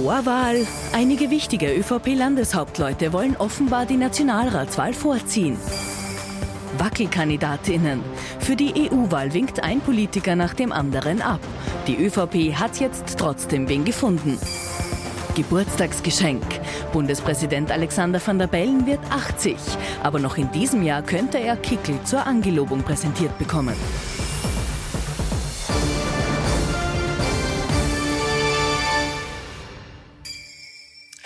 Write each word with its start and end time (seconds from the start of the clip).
Vorwahl. 0.00 0.64
Einige 0.92 1.28
wichtige 1.28 1.74
ÖVP-Landeshauptleute 1.74 3.12
wollen 3.12 3.36
offenbar 3.36 3.84
die 3.84 3.96
Nationalratswahl 3.96 4.92
vorziehen. 4.92 5.58
Wackelkandidatinnen. 6.78 8.00
Für 8.38 8.54
die 8.54 8.88
EU-Wahl 8.92 9.34
winkt 9.34 9.64
ein 9.64 9.80
Politiker 9.80 10.36
nach 10.36 10.54
dem 10.54 10.70
anderen 10.70 11.20
ab. 11.20 11.40
Die 11.88 11.96
ÖVP 11.96 12.54
hat 12.54 12.78
jetzt 12.78 13.18
trotzdem 13.18 13.68
wen 13.68 13.84
gefunden. 13.84 14.38
Geburtstagsgeschenk. 15.34 16.44
Bundespräsident 16.92 17.72
Alexander 17.72 18.24
van 18.24 18.38
der 18.38 18.46
Bellen 18.46 18.86
wird 18.86 19.00
80. 19.10 19.56
Aber 20.04 20.20
noch 20.20 20.38
in 20.38 20.48
diesem 20.52 20.84
Jahr 20.84 21.02
könnte 21.02 21.38
er 21.38 21.56
Kickel 21.56 21.98
zur 22.04 22.24
Angelobung 22.24 22.84
präsentiert 22.84 23.36
bekommen. 23.36 23.74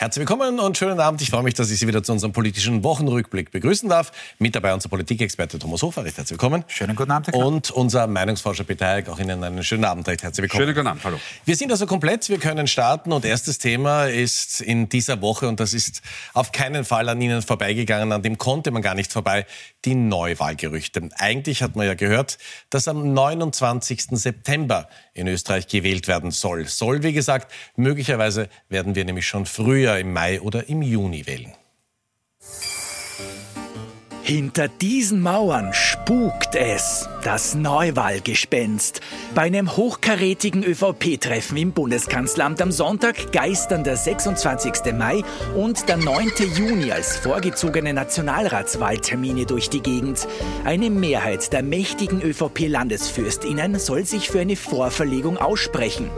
Herzlich 0.03 0.29
willkommen 0.29 0.59
und 0.59 0.77
schönen 0.77 0.99
Abend. 0.99 1.23
Ich 1.23 1.31
freue 1.31 1.45
mich, 1.45 1.55
dass 1.55 1.71
ich 1.71 1.79
Sie 1.79 1.87
wieder 1.87 2.03
zu 2.03 2.11
unserem 2.11 2.33
politischen 2.33 2.83
Wochenrückblick 2.83 3.53
begrüßen 3.53 3.89
darf. 3.89 4.11
Mit 4.41 4.57
dabei 4.57 4.75
unser 4.75 4.89
Politikexperte 4.89 5.61
Thomas 5.61 5.81
Hofer. 5.83 6.05
Recht 6.05 6.17
herzlich 6.17 6.33
willkommen. 6.33 6.65
Schönen 6.67 6.97
guten 6.97 7.13
Abend. 7.13 7.29
Herr. 7.29 7.37
Und 7.37 7.71
unser 7.71 8.09
Meinungsforscher 8.09 8.65
Peter 8.65 8.89
Heik. 8.89 9.09
Auch 9.09 9.21
Ihnen 9.21 9.45
einen 9.45 9.63
schönen 9.63 9.85
Abend. 9.85 10.09
Recht 10.09 10.25
herzlich 10.25 10.43
willkommen. 10.43 10.65
Schönen 10.65 10.75
guten 10.75 10.87
Abend. 10.89 11.05
Hallo. 11.05 11.21
Wir 11.45 11.55
sind 11.55 11.71
also 11.71 11.87
komplett. 11.87 12.29
Wir 12.29 12.39
können 12.39 12.67
starten. 12.67 13.13
Und 13.13 13.25
erstes 13.25 13.59
Thema 13.59 14.07
ist 14.07 14.61
in 14.61 14.89
dieser 14.89 15.21
Woche, 15.21 15.47
und 15.47 15.61
das 15.61 15.73
ist 15.73 16.03
auf 16.35 16.51
keinen 16.51 16.85
Fall 16.85 17.09
an 17.09 17.21
Ihnen 17.21 17.41
vorbeigegangen, 17.41 18.11
an 18.11 18.23
dem 18.23 18.39
konnte 18.39 18.73
man 18.73 18.83
gar 18.83 18.97
nicht 18.97 19.13
vorbei, 19.13 19.47
die 19.85 19.95
Neuwahlgerüchte. 19.95 21.11
Eigentlich 21.17 21.63
hat 21.63 21.77
man 21.77 21.87
ja 21.87 21.95
gehört, 21.95 22.39
dass 22.71 22.89
am 22.89 23.13
29. 23.13 24.07
September 24.11 24.89
in 25.15 25.27
Österreich 25.27 25.69
gewählt 25.69 26.09
werden 26.09 26.31
soll. 26.31 26.67
Soll, 26.67 27.03
wie 27.03 27.13
gesagt, 27.13 27.53
möglicherweise 27.77 28.49
werden 28.69 28.95
wir 28.95 29.05
nämlich 29.05 29.27
schon 29.27 29.47
früher 29.47 29.99
im 29.99 30.13
Mai 30.13 30.41
oder 30.41 30.69
im 30.69 30.83
Juni 30.83 31.27
wählen. 31.27 31.53
Hinter 34.33 34.69
diesen 34.69 35.21
Mauern 35.21 35.75
spukt 35.75 36.55
es, 36.55 37.07
das 37.23 37.55
Neuwahlgespenst. 37.55 39.03
Bei 39.35 39.43
einem 39.43 39.77
hochkarätigen 39.77 40.65
ÖVP-Treffen 40.65 41.59
im 41.59 41.73
Bundeskanzleramt 41.73 42.63
am 42.63 42.73
Sonntag 42.73 43.31
geistern 43.33 43.85
der 43.85 43.99
26. 43.99 44.95
Mai 44.97 45.23
und 45.55 45.87
der 45.87 45.99
9. 45.99 46.31
Juni 46.57 46.93
als 46.93 47.19
vorgezogene 47.19 47.93
Nationalratswahltermine 47.93 49.45
durch 49.45 49.69
die 49.69 49.83
Gegend. 49.83 50.27
Eine 50.65 50.89
Mehrheit 50.89 51.53
der 51.53 51.63
mächtigen 51.63 52.23
ÖVP-Landesfürstinnen 52.23 53.79
soll 53.79 54.07
sich 54.07 54.31
für 54.31 54.41
eine 54.41 54.57
Vorverlegung 54.57 55.37
aussprechen. 55.37 56.09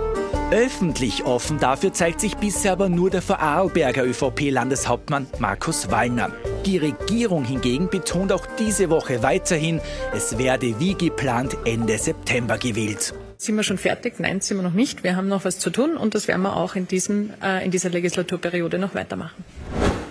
Öffentlich 0.53 1.25
offen 1.25 1.59
dafür 1.59 1.92
zeigt 1.92 2.20
sich 2.20 2.37
bisher 2.37 2.75
aber 2.75 2.89
nur 2.89 3.11
der 3.11 3.23
Vorarlberger 3.23 4.05
ÖVP-Landeshauptmann 4.05 5.27
Markus 5.41 5.91
Wallner. 5.91 6.31
Die 6.67 6.79
Regierung 6.79 7.45
hingegen 7.45 7.91
betont 7.91 8.33
auch 8.33 8.47
diese 8.59 8.89
Woche 8.89 9.23
weiterhin, 9.23 9.83
es 10.15 10.39
werde 10.39 10.81
wie 10.81 10.95
geplant 10.95 11.59
Ende 11.67 11.98
September 11.98 12.57
gewählt. 12.57 13.12
Sind 13.37 13.57
wir 13.57 13.62
schon 13.62 13.77
fertig? 13.77 14.15
Nein, 14.19 14.41
sind 14.41 14.57
wir 14.57 14.62
noch 14.62 14.73
nicht. 14.73 15.05
Wir 15.05 15.15
haben 15.15 15.29
noch 15.29 15.45
was 15.45 15.59
zu 15.59 15.69
tun 15.69 15.98
und 15.98 16.15
das 16.15 16.27
werden 16.27 16.41
wir 16.41 16.57
auch 16.57 16.75
in, 16.75 16.89
diesem, 16.89 17.35
äh, 17.42 17.62
in 17.62 17.70
dieser 17.70 17.91
Legislaturperiode 17.91 18.79
noch 18.79 18.95
weitermachen. 18.95 19.45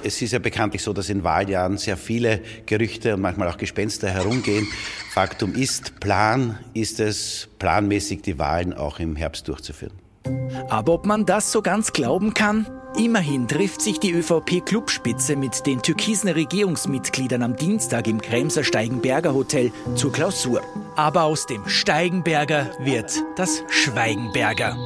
Es 0.03 0.21
ist 0.21 0.33
ja 0.33 0.37
bekanntlich 0.37 0.83
so, 0.83 0.93
dass 0.93 1.09
in 1.09 1.23
Wahljahren 1.23 1.77
sehr 1.77 1.97
viele 1.97 2.41
Gerüchte 2.67 3.15
und 3.15 3.21
manchmal 3.21 3.47
auch 3.47 3.57
Gespenster 3.57 4.09
herumgehen. 4.09 4.67
Faktum 5.11 5.55
ist, 5.55 5.99
Plan 6.01 6.59
ist 6.75 6.99
es, 6.99 7.49
planmäßig 7.57 8.21
die 8.21 8.37
Wahlen 8.37 8.73
auch 8.73 8.99
im 8.99 9.15
Herbst 9.15 9.47
durchzuführen. 9.47 9.93
Aber 10.69 10.93
ob 10.93 11.07
man 11.07 11.25
das 11.25 11.51
so 11.51 11.63
ganz 11.63 11.93
glauben 11.93 12.35
kann? 12.35 12.67
Immerhin 12.97 13.47
trifft 13.47 13.81
sich 13.81 13.99
die 13.99 14.11
ÖVP-Clubspitze 14.11 15.35
mit 15.35 15.65
den 15.65 15.81
türkisen 15.81 16.29
Regierungsmitgliedern 16.29 17.41
am 17.41 17.55
Dienstag 17.55 18.07
im 18.07 18.21
Kremser 18.21 18.63
Steigenberger 18.63 19.33
Hotel 19.33 19.71
zur 19.95 20.11
Klausur. 20.11 20.61
Aber 20.95 21.23
aus 21.23 21.47
dem 21.47 21.67
Steigenberger 21.67 22.69
wird 22.79 23.11
das 23.35 23.63
Schweigenberger. 23.67 24.77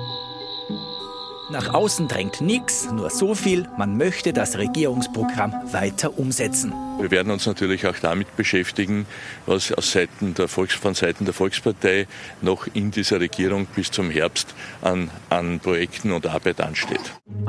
Nach 1.49 1.73
außen 1.73 2.07
drängt 2.07 2.39
nichts, 2.39 2.89
nur 2.91 3.09
so 3.09 3.35
viel, 3.35 3.67
man 3.77 3.97
möchte 3.97 4.31
das 4.31 4.57
Regierungsprogramm 4.57 5.53
weiter 5.71 6.17
umsetzen. 6.17 6.73
Wir 6.99 7.11
werden 7.11 7.31
uns 7.31 7.45
natürlich 7.45 7.85
auch 7.85 7.97
damit 8.01 8.35
beschäftigen, 8.35 9.05
was 9.45 9.71
aus 9.71 9.91
Seiten 9.91 10.33
der 10.33 10.47
Volks, 10.47 10.73
von 10.73 10.95
Seiten 10.95 11.25
der 11.25 11.33
Volkspartei 11.33 12.07
noch 12.41 12.67
in 12.73 12.89
dieser 12.89 13.19
Regierung 13.19 13.67
bis 13.75 13.91
zum 13.91 14.09
Herbst 14.09 14.55
an, 14.81 15.11
an 15.29 15.59
Projekten 15.59 16.11
und 16.11 16.25
Arbeit 16.25 16.59
ansteht. 16.59 16.99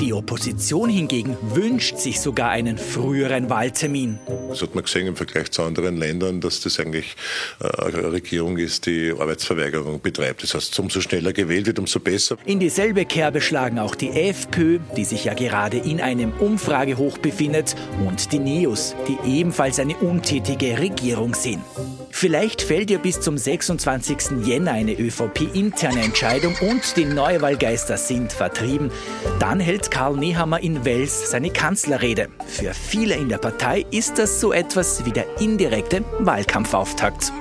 Die 0.00 0.12
Opposition 0.12 0.90
hingegen 0.90 1.36
wünscht 1.54 1.96
sich 1.96 2.20
sogar 2.20 2.50
einen 2.50 2.76
früheren 2.76 3.48
Wahltermin. 3.48 4.18
Das 4.50 4.60
hat 4.60 4.74
man 4.74 4.84
gesehen 4.84 5.06
im 5.06 5.16
Vergleich 5.16 5.50
zu 5.50 5.62
anderen 5.62 5.96
Ländern, 5.96 6.40
dass 6.40 6.60
das 6.60 6.78
eigentlich 6.78 7.16
äh, 7.60 7.84
eine 7.84 8.12
Regierung 8.12 8.58
ist, 8.58 8.86
die 8.86 9.12
Arbeitsverweigerung 9.18 10.00
betreibt. 10.00 10.42
Das 10.42 10.54
heißt, 10.54 10.78
umso 10.78 11.00
schneller 11.00 11.32
gewählt 11.32 11.66
wird, 11.66 11.78
umso 11.78 12.00
besser. 12.00 12.36
In 12.44 12.60
dieselbe 12.60 13.06
Kerbe 13.06 13.40
schlagen 13.40 13.78
auch 13.78 13.94
die 13.94 14.10
FPÖ, 14.10 14.78
die 14.96 15.04
sich 15.04 15.24
ja 15.24 15.34
gerade 15.34 15.78
in 15.78 16.00
einem 16.00 16.32
Umfragehoch 16.32 17.18
befindet, 17.18 17.74
und 18.06 18.32
die 18.32 18.38
NEOS, 18.38 18.94
die 19.08 19.37
ebenfalls 19.38 19.78
eine 19.78 19.96
untätige 19.96 20.78
Regierung 20.78 21.34
sehen. 21.34 21.62
Vielleicht 22.10 22.62
fällt 22.62 22.90
ihr 22.90 22.98
bis 22.98 23.20
zum 23.20 23.38
26. 23.38 24.44
Jänner 24.44 24.72
eine 24.72 24.98
ÖVP-interne 24.98 26.02
Entscheidung 26.02 26.54
und 26.60 26.96
die 26.96 27.04
Neuwahlgeister 27.04 27.96
sind 27.96 28.32
vertrieben. 28.32 28.90
Dann 29.38 29.60
hält 29.60 29.90
Karl 29.90 30.16
Nehammer 30.16 30.60
in 30.60 30.84
Wels 30.84 31.30
seine 31.30 31.50
Kanzlerrede. 31.50 32.28
Für 32.46 32.74
viele 32.74 33.14
in 33.14 33.28
der 33.28 33.38
Partei 33.38 33.86
ist 33.92 34.18
das 34.18 34.40
so 34.40 34.52
etwas 34.52 35.04
wie 35.04 35.12
der 35.12 35.26
indirekte 35.40 36.04
Wahlkampfauftakt. 36.18 37.32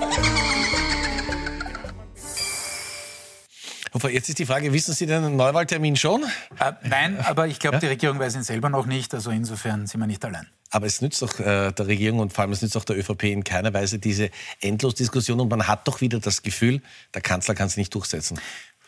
Jetzt 4.03 4.29
ist 4.29 4.39
die 4.39 4.45
Frage, 4.45 4.71
wissen 4.73 4.93
Sie 4.93 5.05
den 5.05 5.35
Neuwahltermin 5.35 5.95
schon? 5.95 6.23
Äh, 6.59 6.73
nein, 6.83 7.19
aber 7.19 7.47
ich 7.47 7.59
glaube, 7.59 7.77
ja? 7.77 7.79
die 7.79 7.87
Regierung 7.87 8.19
weiß 8.19 8.35
ihn 8.35 8.43
selber 8.43 8.69
noch 8.69 8.85
nicht. 8.85 9.13
Also 9.13 9.31
insofern 9.31 9.87
sind 9.87 9.99
wir 9.99 10.07
nicht 10.07 10.23
allein. 10.23 10.47
Aber 10.69 10.85
es 10.85 11.01
nützt 11.01 11.21
doch 11.21 11.39
äh, 11.39 11.71
der 11.71 11.87
Regierung 11.87 12.19
und 12.19 12.33
vor 12.33 12.43
allem 12.43 12.51
es 12.51 12.61
nützt 12.61 12.75
auch 12.75 12.83
der 12.83 12.97
ÖVP 12.97 13.23
in 13.23 13.43
keiner 13.43 13.73
Weise 13.73 13.99
diese 13.99 14.29
Endlosdiskussion 14.61 15.39
und 15.39 15.49
man 15.49 15.67
hat 15.67 15.87
doch 15.87 16.01
wieder 16.01 16.19
das 16.19 16.43
Gefühl, 16.43 16.81
der 17.13 17.21
Kanzler 17.21 17.55
kann 17.55 17.67
es 17.67 17.77
nicht 17.77 17.93
durchsetzen. 17.95 18.39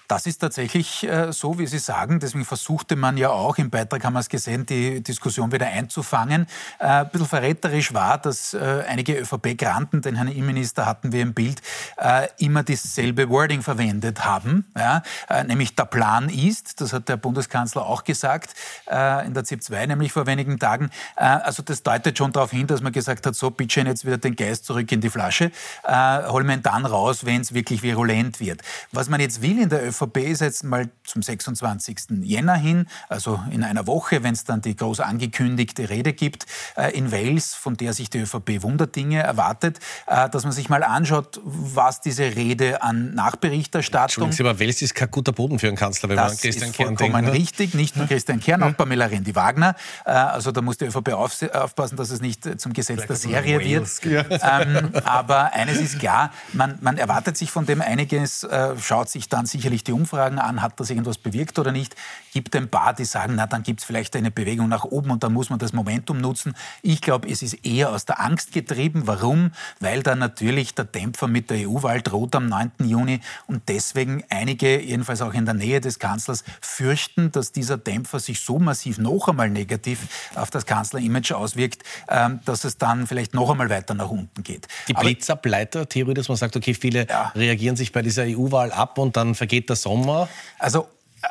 Das 0.09 0.25
ist 0.25 0.39
tatsächlich 0.39 1.07
äh, 1.07 1.31
so, 1.31 1.59
wie 1.59 1.67
Sie 1.67 1.77
sagen. 1.77 2.19
Deswegen 2.19 2.43
versuchte 2.43 2.95
man 2.95 3.15
ja 3.15 3.29
auch, 3.29 3.59
im 3.59 3.69
Beitrag 3.69 4.03
haben 4.03 4.13
wir 4.13 4.21
es 4.21 4.27
gesehen, 4.27 4.65
die 4.65 5.03
Diskussion 5.03 5.51
wieder 5.51 5.67
einzufangen. 5.67 6.47
Äh, 6.79 6.85
ein 6.87 7.09
bisschen 7.11 7.27
verräterisch 7.27 7.93
war, 7.93 8.17
dass 8.17 8.55
äh, 8.55 8.83
einige 8.87 9.19
ÖVP-Granten, 9.19 10.01
den 10.01 10.15
Herrn 10.15 10.27
Innenminister 10.27 10.87
hatten 10.87 11.11
wir 11.11 11.21
im 11.21 11.35
Bild, 11.35 11.61
äh, 11.97 12.27
immer 12.39 12.63
dasselbe 12.63 13.29
Wording 13.29 13.61
verwendet 13.61 14.25
haben. 14.25 14.65
Ja? 14.75 15.03
Äh, 15.29 15.43
nämlich 15.43 15.75
der 15.75 15.85
Plan 15.85 16.29
ist, 16.29 16.81
das 16.81 16.91
hat 16.91 17.07
der 17.07 17.17
Bundeskanzler 17.17 17.85
auch 17.85 18.03
gesagt, 18.03 18.55
äh, 18.89 19.27
in 19.27 19.35
der 19.35 19.43
ZIP 19.43 19.61
2, 19.61 19.85
nämlich 19.85 20.11
vor 20.11 20.25
wenigen 20.25 20.57
Tagen. 20.57 20.89
also 21.17 21.61
das 21.61 21.83
deutet 21.83 22.17
schon 22.17 22.31
darauf 22.31 22.49
hin, 22.49 22.65
dass 22.65 22.81
man 22.81 22.91
gesagt 22.91 23.27
hat, 23.27 23.35
so, 23.35 23.51
bitte 23.51 23.81
jetzt 23.81 24.05
wieder 24.05 24.17
den 24.17 24.35
Geist 24.35 24.65
zurück 24.65 24.91
in 24.91 25.01
die 25.01 25.11
Flasche. 25.11 25.51
holen 25.87 26.47
wir 26.47 26.55
ihn 26.55 26.63
dann 26.63 26.87
raus, 26.87 27.25
wenn 27.25 27.41
es 27.41 27.53
wirklich 27.53 27.83
virulent 27.83 28.39
wird. 28.39 28.61
Was 28.91 29.07
man 29.07 29.21
jetzt 29.21 29.43
will 29.43 29.61
in 29.61 29.69
der 29.69 29.85
ÖVP, 29.85 29.98
ÖVP 29.99 30.17
ist 30.17 30.41
jetzt 30.41 30.63
mal 30.63 30.89
zum 31.03 31.21
26. 31.21 32.21
Jänner 32.21 32.55
hin, 32.55 32.87
also 33.07 33.39
in 33.51 33.63
einer 33.63 33.87
Woche, 33.87 34.23
wenn 34.23 34.33
es 34.33 34.43
dann 34.43 34.61
die 34.61 34.75
groß 34.75 34.99
angekündigte 35.01 35.89
Rede 35.89 36.13
gibt 36.13 36.45
äh, 36.75 36.95
in 36.95 37.11
Wales, 37.11 37.55
von 37.55 37.75
der 37.77 37.93
sich 37.93 38.09
die 38.09 38.19
ÖVP 38.19 38.61
Wunderdinge 38.61 39.19
erwartet, 39.19 39.79
äh, 40.07 40.29
dass 40.29 40.43
man 40.43 40.51
sich 40.51 40.69
mal 40.69 40.83
anschaut, 40.83 41.39
was 41.43 42.01
diese 42.01 42.35
Rede 42.35 42.81
an 42.81 43.13
Nachberichterstattung... 43.13 44.25
Entschuldigen 44.25 44.31
Sie, 44.31 44.43
aber 44.43 44.59
Wales 44.59 44.81
ist 44.81 44.95
kein 44.95 45.11
guter 45.11 45.31
Boden 45.31 45.59
für 45.59 45.67
einen 45.67 45.77
Kanzler, 45.77 46.09
wenn 46.09 46.17
das 46.17 46.33
man 46.33 46.37
Christian 46.37 46.69
ist 46.69 46.77
Kern 46.77 46.95
denkt. 46.95 47.01
vollkommen 47.01 47.27
richtig, 47.29 47.73
nicht 47.73 47.95
nur 47.97 48.07
Christian 48.07 48.39
Kern, 48.39 48.63
auch 48.63 48.75
Pamela 48.75 49.05
Rendi-Wagner. 49.05 49.75
Äh, 50.05 50.11
also 50.11 50.51
da 50.51 50.61
muss 50.61 50.77
die 50.77 50.85
ÖVP 50.85 51.13
aufpassen, 51.13 51.95
dass 51.97 52.09
es 52.09 52.21
nicht 52.21 52.59
zum 52.59 52.73
Gesetz 52.73 53.03
Vielleicht 53.03 53.09
der 53.09 53.15
Serie 53.15 53.59
wird. 53.59 53.89
Ähm, 54.41 54.91
aber 55.03 55.53
eines 55.53 55.79
ist 55.79 55.99
klar, 55.99 56.31
man, 56.53 56.77
man 56.81 56.97
erwartet 56.97 57.37
sich 57.37 57.51
von 57.51 57.65
dem 57.65 57.81
einiges, 57.81 58.47
schaut 58.81 59.09
sich 59.09 59.29
dann 59.29 59.45
sicherlich 59.45 59.83
die 59.83 59.88
Umfragen 59.93 60.39
an, 60.39 60.61
hat 60.61 60.79
das 60.79 60.89
irgendwas 60.89 61.17
bewirkt 61.17 61.59
oder 61.59 61.71
nicht. 61.71 61.95
Gibt 62.33 62.55
ein 62.55 62.69
paar, 62.69 62.93
die 62.93 63.05
sagen, 63.05 63.33
na, 63.35 63.47
dann 63.47 63.63
gibt 63.63 63.79
es 63.79 63.85
vielleicht 63.85 64.15
eine 64.15 64.31
Bewegung 64.31 64.69
nach 64.69 64.83
oben 64.83 65.11
und 65.11 65.23
dann 65.23 65.33
muss 65.33 65.49
man 65.49 65.59
das 65.59 65.73
Momentum 65.73 66.19
nutzen. 66.19 66.55
Ich 66.81 67.01
glaube, 67.01 67.29
es 67.29 67.41
ist 67.41 67.65
eher 67.65 67.91
aus 67.91 68.05
der 68.05 68.19
Angst 68.19 68.51
getrieben. 68.51 69.03
Warum? 69.05 69.51
Weil 69.79 70.03
da 70.03 70.15
natürlich 70.15 70.75
der 70.75 70.85
Dämpfer 70.85 71.27
mit 71.27 71.49
der 71.49 71.69
EU-Wahl 71.69 72.01
droht 72.01 72.35
am 72.35 72.47
9. 72.47 72.71
Juni 72.83 73.19
und 73.47 73.67
deswegen 73.67 74.23
einige, 74.29 74.81
jedenfalls 74.81 75.21
auch 75.21 75.33
in 75.33 75.45
der 75.45 75.53
Nähe 75.53 75.81
des 75.81 75.99
Kanzlers, 75.99 76.43
fürchten, 76.61 77.31
dass 77.31 77.51
dieser 77.51 77.77
Dämpfer 77.77 78.19
sich 78.19 78.39
so 78.39 78.59
massiv 78.59 78.97
noch 78.97 79.27
einmal 79.27 79.49
negativ 79.49 80.29
auf 80.35 80.49
das 80.49 80.65
Kanzlerimage 80.65 81.35
auswirkt, 81.35 81.83
ähm, 82.09 82.39
dass 82.45 82.63
es 82.63 82.77
dann 82.77 83.07
vielleicht 83.07 83.33
noch 83.33 83.49
einmal 83.49 83.69
weiter 83.69 83.93
nach 83.93 84.09
unten 84.09 84.43
geht. 84.43 84.67
Die 84.87 84.93
Blitzableiter-Theorie, 84.93 86.13
dass 86.13 86.27
man 86.27 86.37
sagt, 86.37 86.55
okay, 86.55 86.73
viele 86.73 87.07
ja. 87.07 87.31
reagieren 87.35 87.75
sich 87.75 87.91
bei 87.91 88.01
dieser 88.01 88.23
EU-Wahl 88.23 88.71
ab 88.71 88.97
und 88.97 89.17
dann 89.17 89.35
vergeht 89.35 89.69
der 89.69 89.75
Sommer. 89.81 90.27
Also 90.57 90.87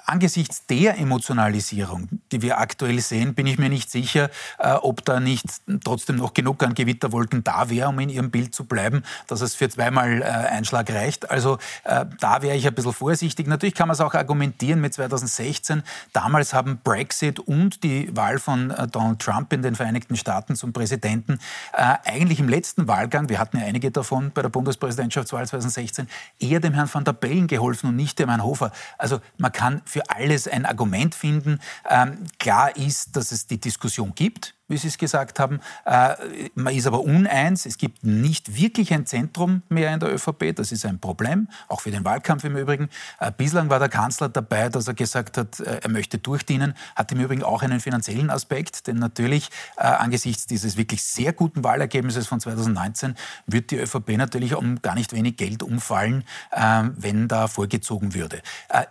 angesichts 0.06 0.66
der 0.66 0.98
Emotionalisierung, 0.98 2.08
die 2.32 2.42
wir 2.42 2.58
aktuell 2.58 3.00
sehen, 3.00 3.34
bin 3.34 3.46
ich 3.46 3.58
mir 3.58 3.68
nicht 3.68 3.90
sicher, 3.90 4.30
äh, 4.58 4.72
ob 4.72 5.04
da 5.04 5.20
nicht 5.20 5.46
trotzdem 5.84 6.16
noch 6.16 6.34
genug 6.34 6.62
an 6.62 6.74
Gewitterwolken 6.74 7.44
da 7.44 7.70
wäre, 7.70 7.88
um 7.88 7.98
in 7.98 8.08
Ihrem 8.08 8.30
Bild 8.30 8.54
zu 8.54 8.64
bleiben, 8.64 9.02
dass 9.26 9.40
es 9.40 9.54
für 9.54 9.68
zweimal 9.68 10.22
äh, 10.22 10.24
Einschlag 10.24 10.90
reicht. 10.90 11.30
Also 11.30 11.58
äh, 11.84 12.04
da 12.20 12.42
wäre 12.42 12.56
ich 12.56 12.66
ein 12.66 12.74
bisschen 12.74 12.92
vorsichtig. 12.92 13.46
Natürlich 13.46 13.74
kann 13.74 13.88
man 13.88 13.94
es 13.94 14.00
auch 14.00 14.14
argumentieren 14.14 14.80
mit 14.80 14.94
2016. 14.94 15.82
Damals 16.12 16.54
haben 16.54 16.80
Brexit 16.82 17.40
und 17.40 17.82
die 17.82 18.14
Wahl 18.16 18.38
von 18.38 18.74
Donald 18.90 19.20
Trump 19.20 19.52
in 19.52 19.62
den 19.62 19.74
Vereinigten 19.74 20.16
Staaten 20.16 20.56
zum 20.56 20.72
Präsidenten 20.72 21.38
eigentlich 21.72 22.40
im 22.40 22.48
letzten 22.48 22.88
Wahlgang, 22.88 23.28
wir 23.28 23.38
hatten 23.38 23.58
ja 23.58 23.64
einige 23.64 23.90
davon 23.90 24.30
bei 24.32 24.42
der 24.42 24.48
Bundespräsidentschaftswahl 24.48 25.46
2016, 25.46 26.08
eher 26.38 26.60
dem 26.60 26.74
Herrn 26.74 26.88
van 26.92 27.04
der 27.04 27.12
Bellen 27.12 27.46
geholfen 27.46 27.88
und 27.88 27.96
nicht 27.96 28.18
dem 28.18 28.28
Herrn 28.28 28.42
Hofer. 28.42 28.72
Also 28.96 29.20
man 29.36 29.52
kann 29.52 29.77
für 29.84 30.08
alles 30.10 30.48
ein 30.48 30.66
Argument 30.66 31.14
finden. 31.14 31.60
Ähm, 31.88 32.24
klar 32.38 32.76
ist, 32.76 33.16
dass 33.16 33.32
es 33.32 33.46
die 33.46 33.58
Diskussion 33.58 34.14
gibt 34.14 34.54
wie 34.68 34.76
Sie 34.76 34.88
es 34.88 34.98
gesagt 34.98 35.40
haben. 35.40 35.60
Äh, 35.84 36.14
man 36.54 36.74
ist 36.74 36.86
aber 36.86 37.00
uneins. 37.00 37.66
Es 37.66 37.78
gibt 37.78 38.04
nicht 38.04 38.54
wirklich 38.54 38.92
ein 38.92 39.06
Zentrum 39.06 39.62
mehr 39.68 39.92
in 39.92 40.00
der 40.00 40.14
ÖVP. 40.14 40.54
Das 40.54 40.72
ist 40.72 40.84
ein 40.84 41.00
Problem, 41.00 41.48
auch 41.68 41.80
für 41.80 41.90
den 41.90 42.04
Wahlkampf 42.04 42.44
im 42.44 42.56
Übrigen. 42.56 42.88
Äh, 43.18 43.32
bislang 43.36 43.70
war 43.70 43.78
der 43.78 43.88
Kanzler 43.88 44.28
dabei, 44.28 44.68
dass 44.68 44.86
er 44.86 44.94
gesagt 44.94 45.38
hat, 45.38 45.58
äh, 45.60 45.80
er 45.82 45.90
möchte 45.90 46.18
durchdienen. 46.18 46.74
Hat 46.94 47.10
im 47.12 47.20
Übrigen 47.20 47.42
auch 47.42 47.62
einen 47.62 47.80
finanziellen 47.80 48.30
Aspekt, 48.30 48.86
denn 48.86 48.96
natürlich 48.96 49.48
angesichts 49.76 50.46
dieses 50.46 50.76
wirklich 50.76 51.02
sehr 51.02 51.32
guten 51.32 51.64
Wahlergebnisses 51.64 52.26
von 52.26 52.40
2019 52.40 53.14
wird 53.46 53.70
die 53.70 53.78
ÖVP 53.78 54.16
natürlich 54.16 54.54
um 54.54 54.82
gar 54.82 54.94
nicht 54.94 55.12
wenig 55.12 55.36
Geld 55.36 55.62
umfallen, 55.62 56.24
wenn 56.50 57.28
da 57.28 57.48
vorgezogen 57.48 58.14
würde. 58.14 58.42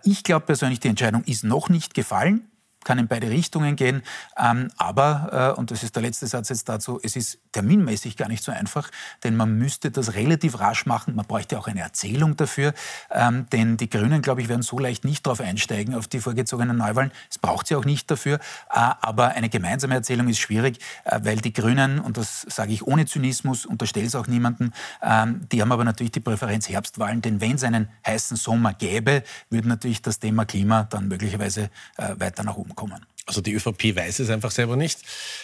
Ich 0.03 0.23
glaube 0.23 0.45
persönlich, 0.45 0.79
die 0.79 0.87
Entscheidung 0.87 1.23
ist 1.25 1.43
noch 1.43 1.69
nicht 1.69 1.93
gefallen 1.93 2.47
kann 2.83 2.99
in 2.99 3.07
beide 3.07 3.29
Richtungen 3.29 3.75
gehen. 3.75 4.01
Ähm, 4.37 4.69
aber, 4.77 5.53
äh, 5.55 5.59
und 5.59 5.71
das 5.71 5.83
ist 5.83 5.95
der 5.95 6.03
letzte 6.03 6.27
Satz 6.27 6.49
jetzt 6.49 6.69
dazu, 6.69 6.99
es 7.03 7.15
ist 7.15 7.39
terminmäßig 7.51 8.17
gar 8.17 8.29
nicht 8.29 8.43
so 8.43 8.51
einfach, 8.51 8.89
denn 9.23 9.35
man 9.35 9.57
müsste 9.57 9.91
das 9.91 10.13
relativ 10.15 10.59
rasch 10.59 10.85
machen. 10.85 11.15
Man 11.15 11.25
bräuchte 11.25 11.59
auch 11.59 11.67
eine 11.67 11.81
Erzählung 11.81 12.37
dafür, 12.37 12.73
ähm, 13.11 13.47
denn 13.51 13.77
die 13.77 13.89
Grünen, 13.89 14.21
glaube 14.21 14.41
ich, 14.41 14.47
werden 14.49 14.61
so 14.61 14.79
leicht 14.79 15.03
nicht 15.03 15.25
darauf 15.25 15.41
einsteigen, 15.41 15.95
auf 15.95 16.07
die 16.07 16.19
vorgezogenen 16.19 16.77
Neuwahlen. 16.77 17.11
Es 17.29 17.37
braucht 17.37 17.67
sie 17.67 17.75
auch 17.75 17.85
nicht 17.85 18.09
dafür. 18.09 18.35
Äh, 18.69 18.79
aber 19.01 19.29
eine 19.29 19.49
gemeinsame 19.49 19.95
Erzählung 19.95 20.29
ist 20.29 20.39
schwierig, 20.39 20.79
äh, 21.03 21.19
weil 21.23 21.37
die 21.37 21.53
Grünen, 21.53 21.99
und 21.99 22.17
das 22.17 22.45
sage 22.47 22.71
ich 22.71 22.87
ohne 22.87 23.05
Zynismus, 23.05 23.65
unterstelle 23.65 24.05
es 24.05 24.15
auch 24.15 24.27
niemandem, 24.27 24.71
ähm, 25.01 25.41
die 25.51 25.61
haben 25.61 25.71
aber 25.71 25.83
natürlich 25.83 26.11
die 26.11 26.19
Präferenz 26.19 26.69
Herbstwahlen, 26.69 27.21
denn 27.21 27.41
wenn 27.41 27.55
es 27.55 27.63
einen 27.63 27.89
heißen 28.05 28.37
Sommer 28.37 28.73
gäbe, 28.73 29.23
würde 29.49 29.67
natürlich 29.67 30.01
das 30.01 30.19
Thema 30.19 30.45
Klima 30.45 30.83
dann 30.83 31.07
möglicherweise 31.07 31.69
äh, 31.97 32.15
weiter 32.17 32.43
nach 32.43 32.55
oben 32.55 32.66
kommen. 32.75 33.05
Also 33.27 33.41
die 33.41 33.53
ÖVP 33.53 33.93
weiß 33.93 34.19
es 34.19 34.29
einfach 34.29 34.51
selber 34.51 34.77
nicht. 34.77 35.01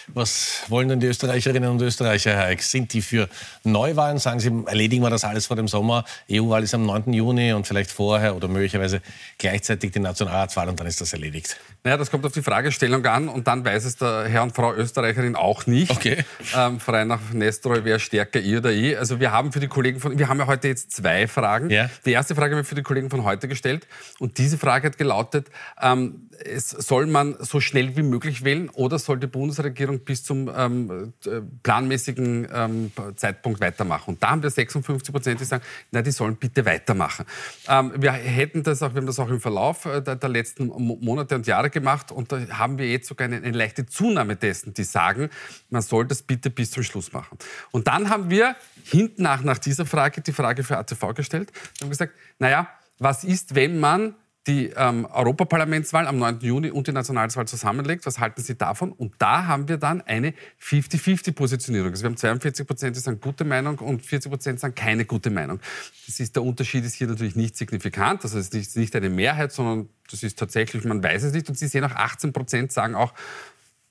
Was 0.08 0.62
wollen 0.68 0.88
denn 0.88 1.00
die 1.00 1.06
Österreicherinnen 1.06 1.68
und 1.68 1.82
Österreicher, 1.82 2.30
Herr 2.30 2.46
Eick? 2.46 2.62
Sind 2.62 2.94
die 2.94 3.02
für 3.02 3.28
Neuwahlen? 3.62 4.18
Sagen 4.18 4.40
Sie, 4.40 4.50
erledigen 4.64 5.02
wir 5.02 5.10
das 5.10 5.22
alles 5.22 5.46
vor 5.46 5.56
dem 5.56 5.68
Sommer? 5.68 6.06
EU-Wahl 6.32 6.62
ist 6.62 6.72
am 6.72 6.86
9. 6.86 7.12
Juni 7.12 7.52
und 7.52 7.66
vielleicht 7.66 7.90
vorher 7.90 8.36
oder 8.36 8.48
möglicherweise 8.48 9.02
gleichzeitig 9.36 9.92
die 9.92 9.98
Nationalratswahl 9.98 10.70
und 10.70 10.80
dann 10.80 10.86
ist 10.86 11.02
das 11.02 11.12
erledigt. 11.12 11.58
Naja, 11.82 11.98
das 11.98 12.10
kommt 12.10 12.24
auf 12.24 12.32
die 12.32 12.40
Fragestellung 12.40 13.04
an 13.04 13.28
und 13.28 13.46
dann 13.46 13.66
weiß 13.66 13.84
es 13.84 13.96
der 13.96 14.28
Herr 14.28 14.44
und 14.44 14.56
Frau 14.56 14.72
Österreicherin 14.72 15.36
auch 15.36 15.66
nicht. 15.66 15.90
Okay. 15.90 16.24
Ähm, 16.56 16.80
frei 16.80 17.04
nach 17.04 17.20
Nestroy, 17.34 17.84
wer 17.84 17.98
stärker, 17.98 18.40
ihr 18.40 18.58
oder 18.58 18.72
ich. 18.72 18.98
Also 18.98 19.20
wir 19.20 19.30
haben 19.30 19.52
für 19.52 19.60
die 19.60 19.68
Kollegen 19.68 20.00
von, 20.00 20.18
wir 20.18 20.28
haben 20.28 20.38
ja 20.38 20.46
heute 20.46 20.68
jetzt 20.68 20.92
zwei 20.92 21.28
Fragen. 21.28 21.68
Ja. 21.68 21.90
Die 22.06 22.12
erste 22.12 22.34
Frage 22.34 22.54
haben 22.54 22.62
wir 22.62 22.64
für 22.64 22.74
die 22.74 22.82
Kollegen 22.82 23.10
von 23.10 23.24
heute 23.24 23.46
gestellt 23.46 23.86
und 24.18 24.38
diese 24.38 24.56
Frage 24.56 24.86
hat 24.86 24.96
gelautet, 24.96 25.48
ähm, 25.82 26.30
es 26.44 26.70
soll 26.70 27.06
man 27.06 27.36
so 27.40 27.60
schnell 27.60 27.96
wie 27.96 28.02
möglich 28.02 28.44
wählen 28.44 28.68
oder 28.70 28.98
soll 28.98 29.18
die 29.18 29.26
Bundesregierung 29.26 30.00
bis 30.00 30.24
zum 30.24 30.50
ähm, 30.54 31.12
äh, 31.26 31.40
planmäßigen 31.62 32.48
ähm, 32.52 32.92
Zeitpunkt 33.16 33.60
weitermachen? 33.60 34.14
Und 34.14 34.22
da 34.22 34.30
haben 34.30 34.42
wir 34.42 34.50
56 34.50 35.12
Prozent, 35.12 35.40
die 35.40 35.44
sagen, 35.44 35.62
na, 35.90 36.02
die 36.02 36.10
sollen 36.10 36.36
bitte 36.36 36.64
weitermachen. 36.64 37.24
Ähm, 37.68 37.92
wir 37.96 38.12
hätten 38.12 38.62
das 38.62 38.82
auch, 38.82 38.94
wir 38.94 38.98
haben 38.98 39.06
das 39.06 39.18
auch 39.18 39.28
im 39.28 39.40
Verlauf 39.40 39.84
äh, 39.86 40.00
der, 40.00 40.16
der, 40.16 40.28
letzten 40.28 40.66
Monate 40.66 41.34
und 41.34 41.46
Jahre 41.46 41.70
gemacht 41.70 42.10
und 42.10 42.32
da 42.32 42.46
haben 42.58 42.78
wir 42.78 42.90
jetzt 42.90 43.08
sogar 43.08 43.26
eine, 43.26 43.36
eine 43.36 43.56
leichte 43.56 43.86
Zunahme 43.86 44.36
dessen, 44.36 44.74
die 44.74 44.84
sagen, 44.84 45.30
man 45.70 45.82
soll 45.82 46.06
das 46.06 46.22
bitte 46.22 46.50
bis 46.50 46.70
zum 46.70 46.82
Schluss 46.82 47.12
machen. 47.12 47.38
Und 47.70 47.86
dann 47.86 48.10
haben 48.10 48.30
wir 48.30 48.56
hinten 48.84 49.22
nach, 49.22 49.42
nach 49.42 49.58
dieser 49.58 49.86
Frage 49.86 50.20
die 50.20 50.32
Frage 50.32 50.64
für 50.64 50.78
ATV 50.78 51.14
gestellt 51.14 51.52
und 51.74 51.82
haben 51.82 51.90
gesagt, 51.90 52.14
naja, 52.38 52.68
was 52.98 53.24
ist, 53.24 53.54
wenn 53.54 53.80
man 53.80 54.14
die 54.46 54.66
ähm, 54.76 55.06
Europaparlamentswahl 55.06 56.06
am 56.06 56.18
9. 56.18 56.40
Juni 56.40 56.70
und 56.70 56.86
die 56.86 56.92
Nationalratswahl 56.92 57.48
zusammenlegt. 57.48 58.04
Was 58.04 58.18
halten 58.18 58.42
Sie 58.42 58.56
davon? 58.56 58.92
Und 58.92 59.14
da 59.18 59.46
haben 59.46 59.68
wir 59.68 59.78
dann 59.78 60.02
eine 60.02 60.34
50-50-Positionierung. 60.62 61.90
Also 61.90 62.02
wir 62.02 62.10
haben 62.10 62.16
42 62.16 62.66
Prozent, 62.66 62.96
die 62.96 63.00
sagen 63.00 63.20
gute 63.20 63.44
Meinung 63.44 63.78
und 63.78 64.04
40 64.04 64.30
Prozent 64.30 64.60
sagen 64.60 64.74
keine 64.74 65.06
gute 65.06 65.30
Meinung. 65.30 65.60
Das 66.06 66.20
ist, 66.20 66.36
der 66.36 66.42
Unterschied 66.42 66.84
ist 66.84 66.94
hier 66.94 67.06
natürlich 67.06 67.36
nicht 67.36 67.56
signifikant. 67.56 68.22
Also 68.22 68.38
es 68.38 68.48
ist 68.50 68.76
nicht 68.76 68.94
eine 68.94 69.08
Mehrheit, 69.08 69.52
sondern 69.52 69.88
das 70.10 70.22
ist 70.22 70.38
tatsächlich, 70.38 70.84
man 70.84 71.02
weiß 71.02 71.22
es 71.22 71.32
nicht. 71.32 71.48
Und 71.48 71.58
Sie 71.58 71.66
sehen 71.66 71.84
auch 71.84 71.94
18 71.94 72.32
Prozent 72.32 72.72
sagen 72.72 72.94
auch, 72.94 73.14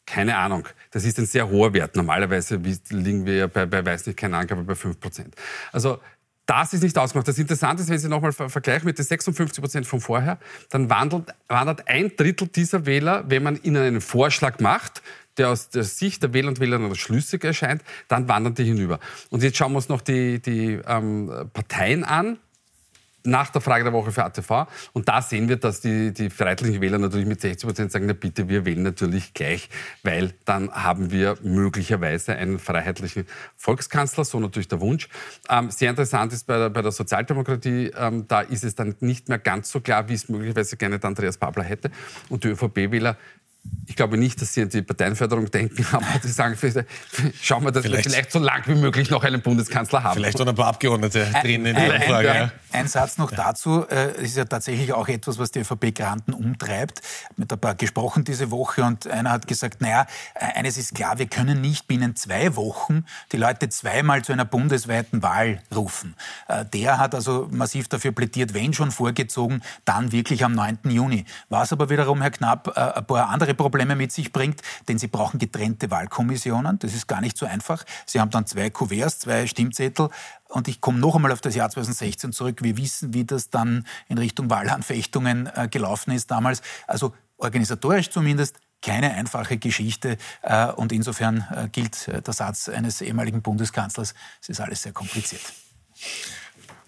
keine 0.06 0.38
Ahnung. 0.38 0.68
Das 0.92 1.06
ist 1.06 1.18
ein 1.18 1.26
sehr 1.26 1.50
hoher 1.50 1.74
Wert. 1.74 1.96
Normalerweise 1.96 2.58
liegen 2.90 3.26
wir 3.26 3.36
ja 3.36 3.48
bei, 3.48 3.66
bei 3.66 3.86
weiß 3.86 4.06
nicht, 4.06 4.18
keine 4.18 4.38
Angabe, 4.38 4.64
bei 4.64 4.76
5 4.76 5.00
Prozent. 5.00 5.36
Also 5.72 6.00
das 6.46 6.74
ist 6.74 6.84
nicht 6.84 6.98
ausgemacht. 6.98 7.28
Das 7.28 7.38
Interessante 7.38 7.84
ist, 7.84 7.90
wenn 7.90 8.00
Sie 8.00 8.10
nochmal 8.10 8.34
vergleichen 8.34 8.86
mit 8.86 8.98
den 8.98 9.06
56 9.06 9.62
Prozent 9.62 9.88
von 9.88 10.02
vorher, 10.02 10.40
dann 10.70 10.90
wandelt, 10.90 11.34
wandert 11.48 11.88
ein 11.88 12.12
Drittel 12.16 12.48
dieser 12.48 12.86
Wähler, 12.86 13.24
wenn 13.28 13.44
man 13.44 13.62
ihnen 13.64 13.82
einen 13.82 14.02
Vorschlag 14.02 14.60
macht, 14.60 15.02
der 15.38 15.50
aus 15.50 15.70
der 15.70 15.84
Sicht 15.84 16.22
der 16.22 16.34
Wähler 16.34 16.50
und 16.50 16.60
Wählerinnen 16.60 16.94
schlüssig 16.96 17.44
erscheint, 17.44 17.82
dann 18.08 18.28
wandern 18.28 18.56
die 18.56 18.66
hinüber. 18.66 19.00
Und 19.30 19.42
jetzt 19.42 19.58
schauen 19.58 19.72
wir 19.72 19.78
uns 19.78 19.90
noch 19.90 20.02
die, 20.02 20.42
die 20.42 20.80
ähm, 20.86 21.50
Parteien 21.54 22.04
an 22.04 22.38
nach 23.24 23.50
der 23.50 23.62
Frage 23.62 23.84
der 23.84 23.94
Woche 23.94 24.12
für 24.12 24.24
ATV. 24.24 24.68
Und 24.94 25.08
da 25.08 25.22
sehen 25.22 25.50
wir, 25.50 25.58
dass 25.58 25.82
die, 25.82 26.14
die 26.14 26.30
freiheitlichen 26.30 26.82
Wähler 26.82 26.98
natürlich 26.98 27.28
mit 27.28 27.42
60 27.42 27.68
Prozent 27.68 27.92
sagen, 27.92 28.06
na 28.06 28.14
bitte, 28.14 28.50
wir 28.50 28.66
wählen 28.66 28.84
natürlich 28.84 29.34
gleich, 29.34 29.70
weil 30.04 30.34
dann 30.46 30.72
haben 30.72 31.12
wir 31.12 31.38
möglicherweise 31.42 32.36
einen 32.36 32.60
freiheitlichen 32.60 33.26
Volkskanzler, 33.56 34.26
so 34.26 34.40
natürlich 34.40 34.68
der 34.68 34.82
Wunsch. 34.82 35.08
Ähm, 35.50 35.72
sehr 35.72 35.90
interessant 35.90 36.34
ist 36.34 36.48
bei 36.48 36.58
der, 36.58 36.70
bei 36.70 36.82
der 36.82 36.92
Sozialdemokratie, 36.92 37.92
ähm, 37.98 38.28
da 38.28 38.42
ist 38.42 38.64
es 38.64 38.76
dann 38.76 38.96
nicht 39.00 39.30
mehr 39.30 39.40
ganz 39.40 39.72
so 39.72 39.80
klar, 39.80 40.10
wie 40.10 40.14
es 40.14 40.30
möglicherweise 40.30 40.78
gerne 40.78 41.00
der 41.00 41.08
Andreas 41.08 41.38
Babler 41.38 41.64
hätte. 41.64 41.92
Und 42.30 42.44
die 42.44 42.50
ÖVP-Wähler 42.50 43.18
ich 43.86 43.96
glaube 43.96 44.18
nicht, 44.18 44.42
dass 44.42 44.54
Sie 44.54 44.62
an 44.62 44.70
die 44.70 44.82
Parteienförderung 44.82 45.50
denken, 45.52 45.86
aber 45.92 46.06
Sie 46.22 46.32
sagen, 46.32 46.58
schauen 47.42 47.64
wir, 47.64 47.72
dass 47.72 47.84
vielleicht, 47.84 48.06
wir 48.06 48.12
vielleicht 48.12 48.32
so 48.32 48.40
lang 48.40 48.64
wie 48.66 48.76
möglich 48.76 49.10
noch 49.10 49.24
einen 49.24 49.42
Bundeskanzler 49.42 50.04
haben. 50.04 50.16
Vielleicht 50.16 50.40
noch 50.40 50.48
ein 50.48 50.56
paar 50.56 50.68
Abgeordnete 50.68 51.28
drin 51.42 51.66
in 51.66 51.76
der 51.76 51.96
Umfrage. 51.96 52.32
Ein, 52.32 52.42
ein, 52.42 52.52
ein, 52.72 52.88
Satz 52.88 53.18
noch 53.18 53.32
dazu. 53.32 53.86
Es 53.88 54.30
ist 54.30 54.38
ja 54.38 54.46
tatsächlich 54.46 54.94
auch 54.94 55.08
etwas, 55.08 55.38
was 55.38 55.52
die 55.52 55.60
ÖVP-Granten 55.60 56.34
umtreibt. 56.34 57.02
Mit 57.36 57.52
ein 57.52 57.60
paar 57.60 57.76
gesprochen 57.76 58.24
diese 58.24 58.52
Woche 58.52 58.84
und 58.84 59.08
einer 59.08 59.32
hat 59.32 59.48
gesagt, 59.48 59.82
naja, 59.82 60.08
eines 60.36 60.78
ist 60.78 60.96
klar, 60.96 61.20
wir 61.20 61.28
können 61.28 61.62
nicht 61.62 61.88
binnen 61.88 62.16
zwei 62.16 62.56
Wochen 62.56 63.06
die 63.32 63.38
Leute 63.38 63.70
zweimal 63.70 64.24
zu 64.24 64.34
einer 64.34 64.46
bundesweiten 64.46 65.22
Wahl 65.24 65.62
rufen. 65.74 66.16
Äh, 66.48 66.66
der 66.66 67.00
hat 67.00 67.16
also 67.16 67.48
massiv 67.52 67.88
dafür 67.88 68.12
plädiert, 68.12 68.54
wenn 68.54 68.74
schon 68.74 68.92
vorgezogen, 68.92 69.62
dann 69.86 70.12
wirklich 70.12 70.44
am 70.44 70.54
9. 70.54 70.80
Juni. 70.86 71.26
Was 71.50 71.72
aber 71.72 71.90
wiederum, 71.90 72.22
Herr 72.22 72.32
Knapp, 72.32 72.74
äh, 72.76 72.80
ein 72.80 73.06
paar 73.06 73.30
andere 73.30 73.53
andere 73.54 73.56
Probleme 73.56 73.96
mit 73.96 74.12
sich 74.12 74.32
bringt, 74.32 74.62
denn 74.88 74.98
sie 74.98 75.08
brauchen 75.08 75.40
getrennte 75.40 75.92
Wahlkommissionen. 75.92 76.80
Das 76.80 76.94
ist 76.94 77.08
gar 77.08 77.22
nicht 77.22 77.38
so 77.38 77.46
einfach. 77.46 77.84
Sie 78.06 78.20
haben 78.20 78.32
dann 78.32 78.46
zwei 78.46 78.70
Kuverts, 78.70 79.20
zwei 79.20 79.48
Stimmzettel. 79.48 80.10
Und 80.50 80.68
ich 80.68 80.82
komme 80.82 81.00
noch 81.00 81.16
einmal 81.16 81.32
auf 81.32 81.42
das 81.42 81.56
Jahr 81.56 81.70
2016 81.70 82.34
zurück. 82.34 82.62
Wir 82.62 82.78
wissen, 82.78 83.14
wie 83.14 83.26
das 83.26 83.50
dann 83.50 83.86
in 84.08 84.18
Richtung 84.18 84.50
Wahlanfechtungen 84.50 85.50
äh, 85.56 85.68
gelaufen 85.68 86.12
ist 86.12 86.30
damals. 86.32 86.62
Also 86.88 87.14
organisatorisch 87.38 88.10
zumindest 88.10 88.60
keine 88.82 89.14
einfache 89.14 89.58
Geschichte. 89.58 90.18
Äh, 90.42 90.68
und 90.68 90.92
insofern 90.92 91.48
äh, 91.56 91.70
gilt 91.70 92.08
der 92.08 92.34
Satz 92.34 92.70
eines 92.70 93.02
ehemaligen 93.02 93.42
Bundeskanzlers, 93.42 94.14
es 94.42 94.50
ist 94.50 94.60
alles 94.60 94.84
sehr 94.84 94.94
kompliziert. 94.94 95.42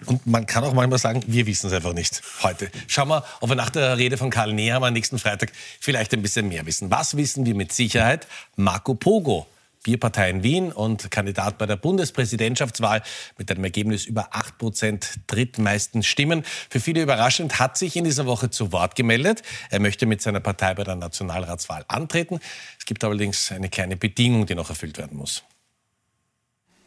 Und 0.06 0.26
man 0.28 0.46
kann 0.46 0.64
auch 0.64 0.74
manchmal 0.74 1.00
sagen, 1.00 1.24
wir 1.26 1.46
wissen 1.46 1.68
es 1.68 1.74
einfach 1.74 1.94
nicht 1.94 2.22
heute. 2.44 2.70
Schauen 2.88 3.10
wir, 3.10 3.24
ob 3.40 3.50
wir 3.50 3.56
nach 3.56 3.70
der 3.70 3.98
Rede 3.98 4.18
von 4.18 4.30
Karl 4.30 4.54
Nehammer 4.54 4.92
nächsten 4.92 5.20
Freitag 5.20 5.52
vielleicht 5.80 6.14
ein 6.14 6.22
bisschen 6.22 6.50
mehr 6.50 6.66
wissen. 6.66 6.92
Was 6.92 7.18
wissen 7.18 7.46
wir 7.46 7.56
mit 7.56 7.72
Sicherheit? 7.72 8.28
Marco 8.56 8.94
Pogo, 8.94 9.48
Bierpartei 9.84 10.30
in 10.32 10.44
Wien 10.44 10.72
und 10.72 11.12
Kandidat 11.12 11.58
bei 11.58 11.66
der 11.66 11.78
Bundespräsidentschaftswahl 11.78 13.04
mit 13.38 13.50
einem 13.52 13.64
Ergebnis 13.64 14.06
über 14.06 14.30
8 14.32 14.58
Prozent 14.58 15.20
drittmeisten 15.28 16.04
Stimmen. 16.04 16.44
Für 16.70 16.80
viele 16.80 17.02
überraschend 17.02 17.60
hat 17.60 17.78
sich 17.78 17.96
in 17.96 18.04
dieser 18.04 18.26
Woche 18.26 18.50
zu 18.50 18.72
Wort 18.72 18.96
gemeldet. 18.96 19.44
Er 19.70 19.80
möchte 19.80 20.08
mit 20.08 20.22
seiner 20.22 20.40
Partei 20.40 20.74
bei 20.74 20.84
der 20.84 20.96
Nationalratswahl 20.96 21.86
antreten. 21.88 22.40
Es 22.80 22.86
gibt 22.86 23.04
allerdings 23.04 23.52
eine 23.52 23.70
kleine 23.70 23.96
Bedingung, 23.96 24.46
die 24.46 24.56
noch 24.56 24.70
erfüllt 24.70 24.98
werden 24.98 25.18
muss. 25.18 25.44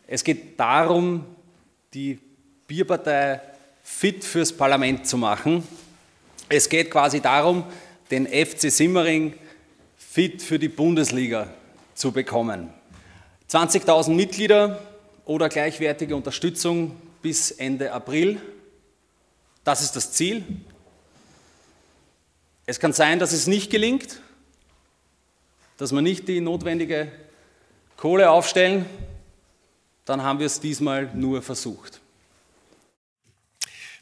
Es 0.08 0.24
geht 0.24 0.58
darum, 0.58 1.24
die 1.94 2.18
Bierpartei 2.68 3.40
fit 3.82 4.22
fürs 4.22 4.52
Parlament 4.52 5.06
zu 5.06 5.16
machen. 5.16 5.66
Es 6.50 6.68
geht 6.68 6.90
quasi 6.90 7.18
darum, 7.20 7.64
den 8.10 8.26
FC 8.26 8.70
Simmering 8.70 9.32
fit 9.96 10.42
für 10.42 10.58
die 10.58 10.68
Bundesliga 10.68 11.48
zu 11.94 12.12
bekommen. 12.12 12.68
20.000 13.50 14.10
Mitglieder 14.10 14.82
oder 15.24 15.48
gleichwertige 15.48 16.14
Unterstützung 16.14 16.94
bis 17.22 17.52
Ende 17.52 17.90
April. 17.90 18.38
Das 19.64 19.80
ist 19.80 19.96
das 19.96 20.12
Ziel. 20.12 20.44
Es 22.66 22.78
kann 22.78 22.92
sein, 22.92 23.18
dass 23.18 23.32
es 23.32 23.46
nicht 23.46 23.70
gelingt, 23.70 24.20
dass 25.78 25.92
wir 25.92 26.02
nicht 26.02 26.28
die 26.28 26.42
notwendige 26.42 27.10
Kohle 27.96 28.28
aufstellen. 28.30 28.84
Dann 30.04 30.22
haben 30.22 30.38
wir 30.38 30.46
es 30.46 30.60
diesmal 30.60 31.10
nur 31.14 31.40
versucht. 31.40 31.97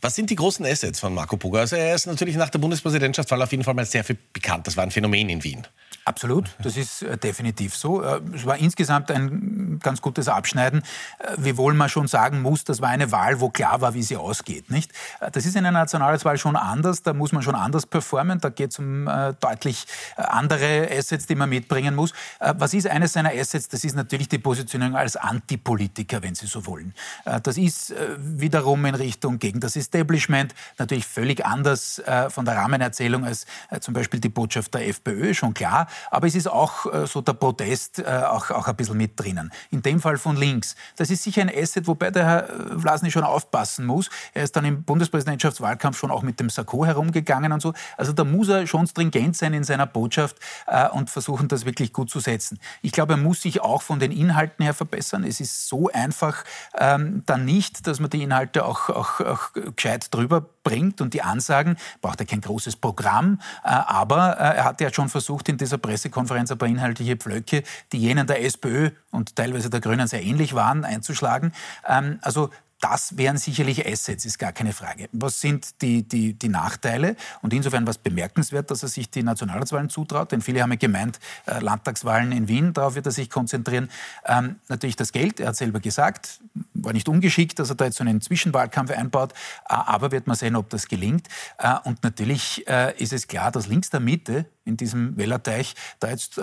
Was 0.00 0.14
sind 0.14 0.30
die 0.30 0.36
großen 0.36 0.64
Assets 0.66 1.00
von 1.00 1.14
Marco 1.14 1.36
Puga? 1.36 1.60
Also 1.60 1.76
er 1.76 1.94
ist 1.94 2.06
natürlich 2.06 2.36
nach 2.36 2.50
der 2.50 2.58
Bundespräsidentschaftswahl 2.58 3.42
auf 3.42 3.50
jeden 3.50 3.64
Fall 3.64 3.74
mal 3.74 3.86
sehr 3.86 4.04
viel 4.04 4.18
bekannt. 4.32 4.66
Das 4.66 4.76
war 4.76 4.84
ein 4.84 4.90
Phänomen 4.90 5.28
in 5.28 5.42
Wien. 5.42 5.66
Absolut, 6.04 6.50
das 6.62 6.76
ist 6.76 7.02
äh, 7.02 7.18
definitiv 7.18 7.74
so. 7.74 8.00
Äh, 8.00 8.20
es 8.32 8.46
war 8.46 8.56
insgesamt 8.58 9.10
ein 9.10 9.80
ganz 9.82 10.00
gutes 10.00 10.28
Abschneiden, 10.28 10.82
äh, 11.18 11.32
wiewohl 11.36 11.74
man 11.74 11.88
schon 11.88 12.06
sagen 12.06 12.42
muss, 12.42 12.62
das 12.62 12.80
war 12.80 12.90
eine 12.90 13.10
Wahl, 13.10 13.40
wo 13.40 13.48
klar 13.48 13.80
war, 13.80 13.92
wie 13.94 14.04
sie 14.04 14.16
ausgeht. 14.16 14.70
Nicht? 14.70 14.92
Das 15.32 15.44
ist 15.44 15.56
in 15.56 15.66
einer 15.66 15.80
Nationalratswahl 15.80 16.38
schon 16.38 16.54
anders, 16.54 17.02
da 17.02 17.12
muss 17.12 17.32
man 17.32 17.42
schon 17.42 17.56
anders 17.56 17.86
performen, 17.86 18.40
da 18.40 18.50
geht 18.50 18.70
es 18.70 18.78
um 18.78 19.10
deutlich 19.40 19.86
andere 20.16 20.88
Assets, 20.90 21.26
die 21.26 21.34
man 21.34 21.48
mitbringen 21.48 21.94
muss. 21.94 22.12
Was 22.38 22.74
ist 22.74 22.86
eines 22.86 23.14
seiner 23.14 23.30
Assets? 23.30 23.68
Das 23.68 23.82
ist 23.82 23.96
natürlich 23.96 24.28
die 24.28 24.38
Positionierung 24.38 24.96
als 24.96 25.16
Antipolitiker, 25.16 26.22
wenn 26.22 26.34
Sie 26.34 26.46
so 26.46 26.66
wollen. 26.66 26.94
Das 27.42 27.56
ist 27.56 27.94
wiederum 28.18 28.84
in 28.84 28.94
Richtung 28.94 29.38
gegen 29.38 29.60
das 29.60 29.76
Establishment, 29.86 30.54
natürlich 30.78 31.06
völlig 31.06 31.44
anders 31.44 32.02
von 32.28 32.44
der 32.44 32.56
Rahmenerzählung 32.56 33.24
als 33.24 33.46
zum 33.80 33.94
Beispiel 33.94 34.20
die 34.20 34.28
Botschaft 34.28 34.74
der 34.74 34.88
FPÖ, 34.88 35.34
schon 35.34 35.54
klar 35.54 35.86
aber 36.10 36.26
es 36.26 36.34
ist 36.34 36.46
auch 36.46 36.92
äh, 36.92 37.06
so 37.06 37.20
der 37.20 37.34
Protest 37.34 37.98
äh, 37.98 38.04
auch, 38.04 38.50
auch 38.50 38.68
ein 38.68 38.76
bisschen 38.76 38.96
mit 38.96 39.18
drinnen. 39.18 39.52
In 39.70 39.82
dem 39.82 40.00
Fall 40.00 40.18
von 40.18 40.36
links. 40.36 40.74
Das 40.96 41.10
ist 41.10 41.22
sicher 41.22 41.42
ein 41.42 41.50
Asset, 41.54 41.86
wobei 41.86 42.10
der 42.10 42.24
Herr 42.24 42.50
äh, 42.50 42.78
Vlasny 42.78 43.10
schon 43.10 43.24
aufpassen 43.24 43.86
muss. 43.86 44.10
Er 44.34 44.44
ist 44.44 44.56
dann 44.56 44.64
im 44.64 44.82
Bundespräsidentschaftswahlkampf 44.82 45.98
schon 45.98 46.10
auch 46.10 46.22
mit 46.22 46.40
dem 46.40 46.50
Sakko 46.50 46.86
herumgegangen 46.86 47.52
und 47.52 47.60
so. 47.60 47.74
Also 47.96 48.12
da 48.12 48.24
muss 48.24 48.48
er 48.48 48.66
schon 48.66 48.86
stringent 48.86 49.36
sein 49.36 49.54
in 49.54 49.64
seiner 49.64 49.86
Botschaft 49.86 50.36
äh, 50.66 50.88
und 50.88 51.10
versuchen, 51.10 51.48
das 51.48 51.64
wirklich 51.64 51.92
gut 51.92 52.10
zu 52.10 52.20
setzen. 52.20 52.58
Ich 52.82 52.92
glaube, 52.92 53.14
er 53.14 53.18
muss 53.18 53.42
sich 53.42 53.60
auch 53.60 53.82
von 53.82 53.98
den 53.98 54.12
Inhalten 54.12 54.64
her 54.64 54.74
verbessern. 54.74 55.24
Es 55.24 55.40
ist 55.40 55.68
so 55.68 55.90
einfach 55.92 56.44
ähm, 56.78 57.22
dann 57.26 57.44
nicht, 57.44 57.86
dass 57.86 58.00
man 58.00 58.10
die 58.10 58.22
Inhalte 58.22 58.64
auch, 58.64 58.88
auch, 58.88 59.20
auch 59.20 59.50
gescheit 59.76 60.12
drüber 60.12 60.44
bringt 60.62 61.00
und 61.00 61.14
die 61.14 61.22
Ansagen, 61.22 61.76
braucht 62.00 62.20
er 62.20 62.26
kein 62.26 62.40
großes 62.40 62.76
Programm, 62.76 63.40
äh, 63.64 63.68
aber 63.68 64.38
äh, 64.38 64.56
er 64.56 64.64
hat 64.64 64.80
ja 64.80 64.92
schon 64.92 65.08
versucht, 65.08 65.48
in 65.48 65.56
dieser 65.56 65.78
Pressekonferenz 65.78 66.50
ein 66.50 66.58
paar 66.58 66.68
inhaltliche 66.68 67.16
Pflöcke, 67.16 67.62
die 67.92 67.98
jenen 67.98 68.26
der 68.26 68.44
SPÖ 68.44 68.90
und 69.10 69.36
teilweise 69.36 69.70
der 69.70 69.80
Grünen 69.80 70.06
sehr 70.08 70.22
ähnlich 70.22 70.54
waren, 70.54 70.84
einzuschlagen. 70.84 71.52
Ähm, 71.86 72.18
also 72.22 72.50
das 72.80 73.16
wären 73.16 73.38
sicherlich 73.38 73.86
Assets, 73.86 74.26
ist 74.26 74.38
gar 74.38 74.52
keine 74.52 74.72
Frage. 74.72 75.08
Was 75.12 75.40
sind 75.40 75.80
die, 75.80 76.06
die, 76.06 76.34
die 76.34 76.48
Nachteile? 76.48 77.16
Und 77.40 77.54
insofern 77.54 77.86
was 77.86 77.96
bemerkenswert, 77.96 78.70
dass 78.70 78.82
er 78.82 78.90
sich 78.90 79.10
die 79.10 79.22
Nationalratswahlen 79.22 79.88
zutraut, 79.88 80.32
denn 80.32 80.42
viele 80.42 80.62
haben 80.62 80.72
ja 80.72 80.76
gemeint, 80.76 81.18
äh, 81.46 81.58
Landtagswahlen 81.60 82.32
in 82.32 82.48
Wien, 82.48 82.74
darauf 82.74 82.94
wird 82.94 83.06
er 83.06 83.12
sich 83.12 83.30
konzentrieren. 83.30 83.88
Ähm, 84.26 84.56
natürlich 84.68 84.96
das 84.96 85.12
Geld, 85.12 85.40
er 85.40 85.48
hat 85.48 85.56
selber 85.56 85.80
gesagt, 85.80 86.40
war 86.82 86.92
nicht 86.92 87.08
ungeschickt, 87.08 87.58
dass 87.58 87.70
er 87.70 87.76
da 87.76 87.86
jetzt 87.86 87.98
so 87.98 88.04
einen 88.04 88.20
Zwischenwahlkampf 88.20 88.90
einbaut, 88.90 89.32
äh, 89.68 89.74
aber 89.74 90.12
wird 90.12 90.26
man 90.26 90.36
sehen, 90.36 90.56
ob 90.56 90.70
das 90.70 90.88
gelingt. 90.88 91.28
Äh, 91.58 91.74
und 91.84 92.02
natürlich 92.02 92.66
äh, 92.68 92.94
ist 93.00 93.12
es 93.12 93.28
klar, 93.28 93.50
dass 93.52 93.66
links 93.66 93.90
der 93.90 94.00
Mitte 94.00 94.46
in 94.64 94.76
diesem 94.76 95.16
Wellerteich 95.16 95.74
da 96.00 96.10
jetzt 96.10 96.38
äh, 96.38 96.42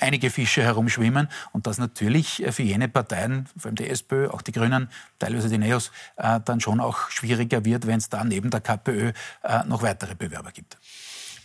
einige 0.00 0.30
Fische 0.30 0.62
herumschwimmen 0.62 1.28
und 1.52 1.66
das 1.66 1.78
natürlich 1.78 2.44
äh, 2.44 2.52
für 2.52 2.62
jene 2.62 2.88
Parteien, 2.88 3.48
vor 3.56 3.68
allem 3.68 3.76
die 3.76 3.88
SPÖ, 3.88 4.28
auch 4.28 4.42
die 4.42 4.52
Grünen, 4.52 4.88
teilweise 5.18 5.48
die 5.48 5.58
NEOS, 5.58 5.90
dann 6.16 6.60
schon 6.60 6.80
auch 6.80 7.10
schwieriger 7.10 7.64
wird, 7.64 7.86
wenn 7.86 7.98
es 7.98 8.08
da 8.08 8.24
neben 8.24 8.50
der 8.50 8.60
KPÖ 8.60 9.12
noch 9.66 9.82
weitere 9.82 10.14
Bewerber 10.14 10.50
gibt. 10.52 10.78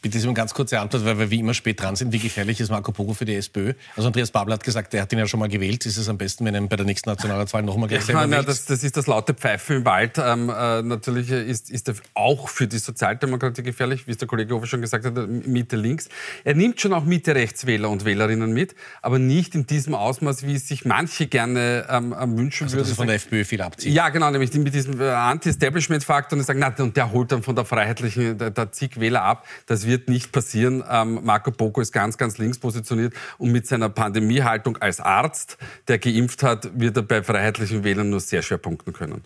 Bitte 0.01 0.19
Sie 0.19 0.27
um 0.27 0.33
ganz 0.33 0.55
kurze 0.55 0.79
Antwort, 0.79 1.05
weil 1.05 1.19
wir 1.19 1.29
wie 1.29 1.39
immer 1.39 1.53
spät 1.53 1.79
dran 1.79 1.95
sind. 1.95 2.11
Wie 2.11 2.17
gefährlich 2.17 2.59
ist 2.59 2.71
Marco 2.71 2.91
Pogo 2.91 3.13
für 3.13 3.25
die 3.25 3.35
SPÖ? 3.35 3.73
Also 3.95 4.07
Andreas 4.07 4.31
Babler 4.31 4.55
hat 4.55 4.63
gesagt, 4.63 4.95
er 4.95 5.03
hat 5.03 5.13
ihn 5.13 5.19
ja 5.19 5.27
schon 5.27 5.39
mal 5.39 5.47
gewählt. 5.47 5.85
Ist 5.85 5.97
es 5.97 6.09
am 6.09 6.17
besten, 6.17 6.43
wenn 6.43 6.55
er 6.55 6.61
bei 6.61 6.75
der 6.75 6.87
nächsten 6.87 7.07
Nationalratswahl 7.07 7.61
nochmal 7.61 7.87
gleich 7.87 8.05
selber 8.05 8.25
ja, 8.25 8.41
das, 8.41 8.65
das, 8.65 8.83
ist 8.83 8.97
das 8.97 9.05
laute 9.05 9.35
Pfeifen 9.35 9.77
im 9.77 9.85
Wald. 9.85 10.17
Ähm, 10.17 10.49
äh, 10.49 10.81
natürlich 10.81 11.29
ist, 11.29 11.69
ist 11.69 11.87
er 11.87 11.93
auch 12.15 12.49
für 12.49 12.65
die 12.65 12.79
Sozialdemokratie 12.79 13.61
gefährlich, 13.61 14.07
wie 14.07 14.11
es 14.11 14.17
der 14.17 14.27
Kollege 14.27 14.55
Hofer 14.55 14.65
schon 14.65 14.81
gesagt 14.81 15.05
hat, 15.05 15.13
Mitte 15.27 15.75
links. 15.75 16.09
Er 16.45 16.55
nimmt 16.55 16.81
schon 16.81 16.93
auch 16.93 17.05
Mitte 17.05 17.35
Rechtswähler 17.35 17.87
und 17.87 18.03
Wählerinnen 18.03 18.51
mit, 18.51 18.73
aber 19.03 19.19
nicht 19.19 19.53
in 19.53 19.67
diesem 19.67 19.93
Ausmaß, 19.93 20.47
wie 20.47 20.55
es 20.55 20.67
sich 20.67 20.83
manche 20.83 21.27
gerne 21.27 21.85
ähm, 21.89 22.15
wünschen 22.37 22.63
also, 22.63 22.77
würden. 22.77 22.85
Dass 22.85 22.93
er 22.93 22.95
von 22.95 23.07
der 23.07 23.17
FPÖ 23.17 23.45
viel 23.45 23.61
abzieht. 23.61 23.93
Ja, 23.93 24.09
genau, 24.09 24.31
nämlich 24.31 24.51
mit 24.51 24.73
diesem 24.73 24.99
äh, 24.99 25.09
Anti-Establishment-Faktor 25.09 26.39
und 26.39 26.43
sagen, 26.43 26.59
na, 26.59 26.73
und 26.83 26.97
der 26.97 27.11
holt 27.11 27.31
dann 27.31 27.43
von 27.43 27.55
der 27.55 27.65
Freiheitlichen, 27.65 28.39
der, 28.39 28.49
der 28.49 28.71
zig 28.71 28.99
Wähler 28.99 29.21
ab. 29.21 29.45
Das 29.67 29.85
wird 29.85 29.90
nicht 30.09 30.31
passieren. 30.31 30.83
Ähm, 30.89 31.19
Marco 31.23 31.51
Poco 31.51 31.81
ist 31.81 31.91
ganz, 31.91 32.17
ganz 32.17 32.37
links 32.37 32.59
positioniert 32.59 33.13
und 33.37 33.51
mit 33.51 33.67
seiner 33.67 33.89
Pandemiehaltung 33.89 34.77
als 34.77 34.99
Arzt, 34.99 35.57
der 35.87 35.99
geimpft 35.99 36.43
hat, 36.43 36.79
wird 36.79 36.97
er 36.97 37.03
bei 37.03 37.23
freiheitlichen 37.23 37.83
Wählern 37.83 38.09
nur 38.09 38.19
sehr 38.19 38.41
schwer 38.41 38.57
punkten 38.57 38.93
können. 38.93 39.23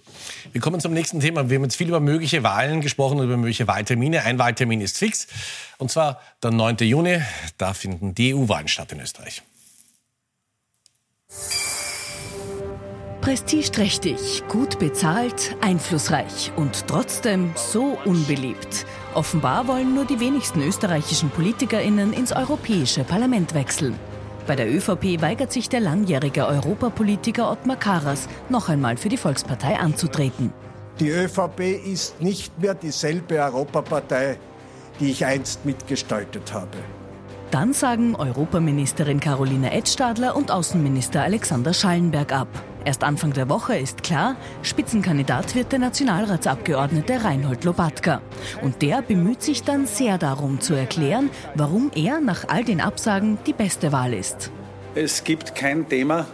Wir 0.51 0.61
kommen 0.61 0.79
zum 0.79 0.93
nächsten 0.93 1.19
Thema. 1.19 1.49
Wir 1.49 1.57
haben 1.57 1.63
jetzt 1.63 1.75
viel 1.75 1.87
über 1.87 1.99
mögliche 1.99 2.43
Wahlen 2.43 2.81
gesprochen 2.81 3.19
und 3.19 3.25
über 3.25 3.37
mögliche 3.37 3.67
Wahltermine. 3.67 4.23
Ein 4.23 4.39
Wahltermin 4.39 4.81
ist 4.81 4.97
fix, 4.97 5.27
und 5.77 5.91
zwar 5.91 6.21
der 6.43 6.51
9. 6.51 6.77
Juni. 6.77 7.21
Da 7.57 7.73
finden 7.73 8.15
die 8.15 8.33
EU-Wahlen 8.33 8.67
statt 8.67 8.91
in 8.91 8.99
Österreich. 8.99 9.43
Prestigeträchtig, 13.21 14.43
gut 14.47 14.77
bezahlt, 14.77 15.55
einflussreich 15.59 16.51
und 16.55 16.85
trotzdem 16.87 17.53
so 17.55 17.97
unbeliebt. 18.05 18.85
Offenbar 19.15 19.65
wollen 19.69 19.95
nur 19.95 20.03
die 20.03 20.19
wenigsten 20.19 20.61
österreichischen 20.61 21.29
PolitikerInnen 21.29 22.11
ins 22.11 22.33
Europäische 22.33 23.05
Parlament 23.05 23.53
wechseln. 23.53 23.97
Bei 24.45 24.57
der 24.57 24.69
ÖVP 24.69 25.21
weigert 25.21 25.53
sich 25.53 25.69
der 25.69 25.79
langjährige 25.79 26.45
Europapolitiker 26.45 27.49
Ottmar 27.49 27.77
Karas, 27.77 28.27
noch 28.49 28.67
einmal 28.67 28.97
für 28.97 29.07
die 29.07 29.15
Volkspartei 29.15 29.79
anzutreten. 29.79 30.51
Die 30.99 31.09
ÖVP 31.09 31.61
ist 31.85 32.21
nicht 32.21 32.59
mehr 32.59 32.75
dieselbe 32.75 33.41
Europapartei, 33.41 34.37
die 34.99 35.11
ich 35.11 35.25
einst 35.25 35.65
mitgestaltet 35.65 36.53
habe. 36.53 36.77
Dann 37.51 37.71
sagen 37.71 38.17
Europaministerin 38.17 39.21
Carolina 39.21 39.71
Edstadler 39.71 40.35
und 40.35 40.51
Außenminister 40.51 41.21
Alexander 41.23 41.73
Schallenberg 41.73 42.33
ab. 42.33 42.49
Erst 42.85 43.03
Anfang 43.03 43.33
der 43.33 43.49
Woche 43.49 43.75
ist 43.75 44.03
klar, 44.03 44.35
Spitzenkandidat 44.61 45.55
wird 45.55 45.71
der 45.71 45.79
Nationalratsabgeordnete 45.79 47.23
Reinhold 47.23 47.63
Lobatka. 47.63 48.21
Und 48.61 48.83
der 48.83 49.01
bemüht 49.01 49.41
sich 49.41 49.63
dann 49.63 49.87
sehr 49.87 50.19
darum 50.19 50.61
zu 50.61 50.75
erklären, 50.75 51.31
warum 51.55 51.89
er 51.95 52.19
nach 52.19 52.47
all 52.47 52.63
den 52.63 52.81
Absagen 52.81 53.39
die 53.47 53.53
beste 53.53 53.91
Wahl 53.91 54.13
ist. 54.13 54.51
Es 54.93 55.23
gibt 55.23 55.55
kein 55.55 55.89
Thema 55.89 56.27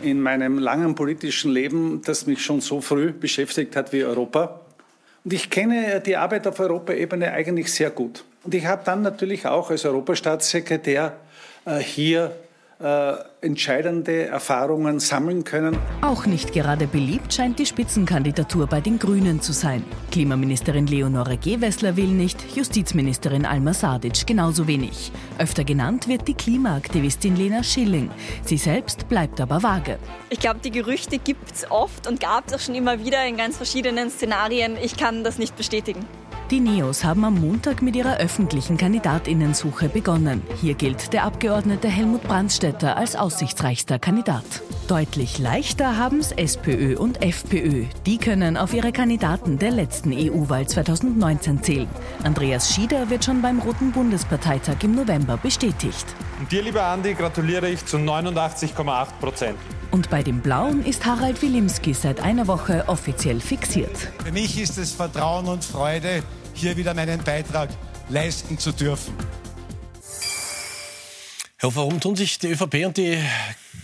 in 0.00 0.22
meinem 0.22 0.58
langen 0.58 0.94
politischen 0.94 1.52
Leben, 1.52 2.00
das 2.02 2.26
mich 2.26 2.42
schon 2.42 2.62
so 2.62 2.80
früh 2.80 3.12
beschäftigt 3.12 3.76
hat 3.76 3.92
wie 3.92 4.04
Europa. 4.04 4.62
Und 5.22 5.34
ich 5.34 5.50
kenne 5.50 6.00
die 6.00 6.16
Arbeit 6.16 6.46
auf 6.46 6.60
Europaebene 6.60 7.30
eigentlich 7.30 7.70
sehr 7.70 7.90
gut. 7.90 8.24
Und 8.42 8.54
ich 8.54 8.64
habe 8.64 8.82
dann 8.86 9.02
natürlich 9.02 9.46
auch 9.46 9.70
als 9.70 9.84
Europastaatssekretär 9.84 11.14
äh, 11.66 11.78
hier 11.78 12.34
äh, 12.80 13.14
entscheidende 13.40 14.26
Erfahrungen 14.26 15.00
sammeln 15.00 15.44
können. 15.44 15.76
Auch 16.00 16.26
nicht 16.26 16.52
gerade 16.52 16.86
beliebt 16.86 17.32
scheint 17.32 17.58
die 17.58 17.66
Spitzenkandidatur 17.66 18.66
bei 18.66 18.80
den 18.80 18.98
Grünen 18.98 19.40
zu 19.40 19.52
sein. 19.52 19.84
Klimaministerin 20.10 20.86
Leonore 20.86 21.36
Gewessler 21.36 21.96
will 21.96 22.08
nicht, 22.08 22.56
Justizministerin 22.56 23.46
Alma 23.46 23.74
Sadic 23.74 24.26
genauso 24.26 24.66
wenig. 24.66 25.12
Öfter 25.38 25.64
genannt 25.64 26.08
wird 26.08 26.26
die 26.26 26.34
Klimaaktivistin 26.34 27.36
Lena 27.36 27.62
Schilling. 27.62 28.10
Sie 28.44 28.56
selbst 28.56 29.08
bleibt 29.08 29.40
aber 29.40 29.62
vage. 29.62 29.98
Ich 30.30 30.40
glaube, 30.40 30.60
die 30.64 30.70
Gerüchte 30.70 31.18
gibt 31.18 31.52
es 31.52 31.70
oft 31.70 32.06
und 32.06 32.20
gab 32.20 32.48
es 32.48 32.54
auch 32.54 32.60
schon 32.60 32.74
immer 32.74 33.04
wieder 33.04 33.24
in 33.26 33.36
ganz 33.36 33.56
verschiedenen 33.56 34.10
Szenarien. 34.10 34.76
Ich 34.82 34.96
kann 34.96 35.22
das 35.22 35.38
nicht 35.38 35.56
bestätigen. 35.56 36.04
Die 36.50 36.60
Neos 36.60 37.04
haben 37.04 37.24
am 37.24 37.40
Montag 37.40 37.80
mit 37.80 37.96
ihrer 37.96 38.18
öffentlichen 38.18 38.76
Kandidatinnensuche 38.76 39.88
begonnen. 39.88 40.42
Hier 40.60 40.74
gilt 40.74 41.14
der 41.14 41.24
Abgeordnete 41.24 41.88
Helmut 41.88 42.22
Brandstätter 42.22 42.98
als 42.98 43.16
aussichtsreichster 43.16 43.98
Kandidat. 43.98 44.44
Deutlich 44.86 45.38
leichter 45.38 45.96
haben 45.96 46.18
es 46.18 46.32
SPÖ 46.32 46.98
und 46.98 47.22
FPÖ. 47.22 47.86
Die 48.04 48.18
können 48.18 48.58
auf 48.58 48.74
ihre 48.74 48.92
Kandidaten 48.92 49.58
der 49.58 49.70
letzten 49.70 50.12
EU-Wahl 50.12 50.66
2019 50.66 51.62
zählen. 51.62 51.88
Andreas 52.22 52.74
Schieder 52.74 53.08
wird 53.08 53.24
schon 53.24 53.40
beim 53.40 53.60
Roten 53.60 53.92
Bundesparteitag 53.92 54.76
im 54.82 54.94
November 54.94 55.38
bestätigt. 55.38 56.04
Und 56.38 56.52
dir, 56.52 56.62
lieber 56.62 56.84
Andi, 56.84 57.14
gratuliere 57.14 57.70
ich 57.70 57.86
zu 57.86 57.96
89,8 57.96 59.06
Prozent. 59.18 59.58
Und 59.94 60.10
bei 60.10 60.24
den 60.24 60.40
Blauen 60.40 60.84
ist 60.84 61.06
Harald 61.06 61.40
Wilimski 61.40 61.94
seit 61.94 62.18
einer 62.18 62.48
Woche 62.48 62.82
offiziell 62.88 63.38
fixiert. 63.38 63.96
Für 64.24 64.32
mich 64.32 64.60
ist 64.60 64.76
es 64.76 64.90
Vertrauen 64.90 65.46
und 65.46 65.64
Freude, 65.64 66.24
hier 66.52 66.76
wieder 66.76 66.94
meinen 66.94 67.22
Beitrag 67.22 67.68
leisten 68.08 68.58
zu 68.58 68.72
dürfen. 68.72 69.14
Herr 71.58 71.68
Hofer, 71.68 71.76
warum 71.76 72.00
tun 72.00 72.16
sich 72.16 72.40
die 72.40 72.48
ÖVP 72.48 72.86
und 72.86 72.96
die, 72.96 73.18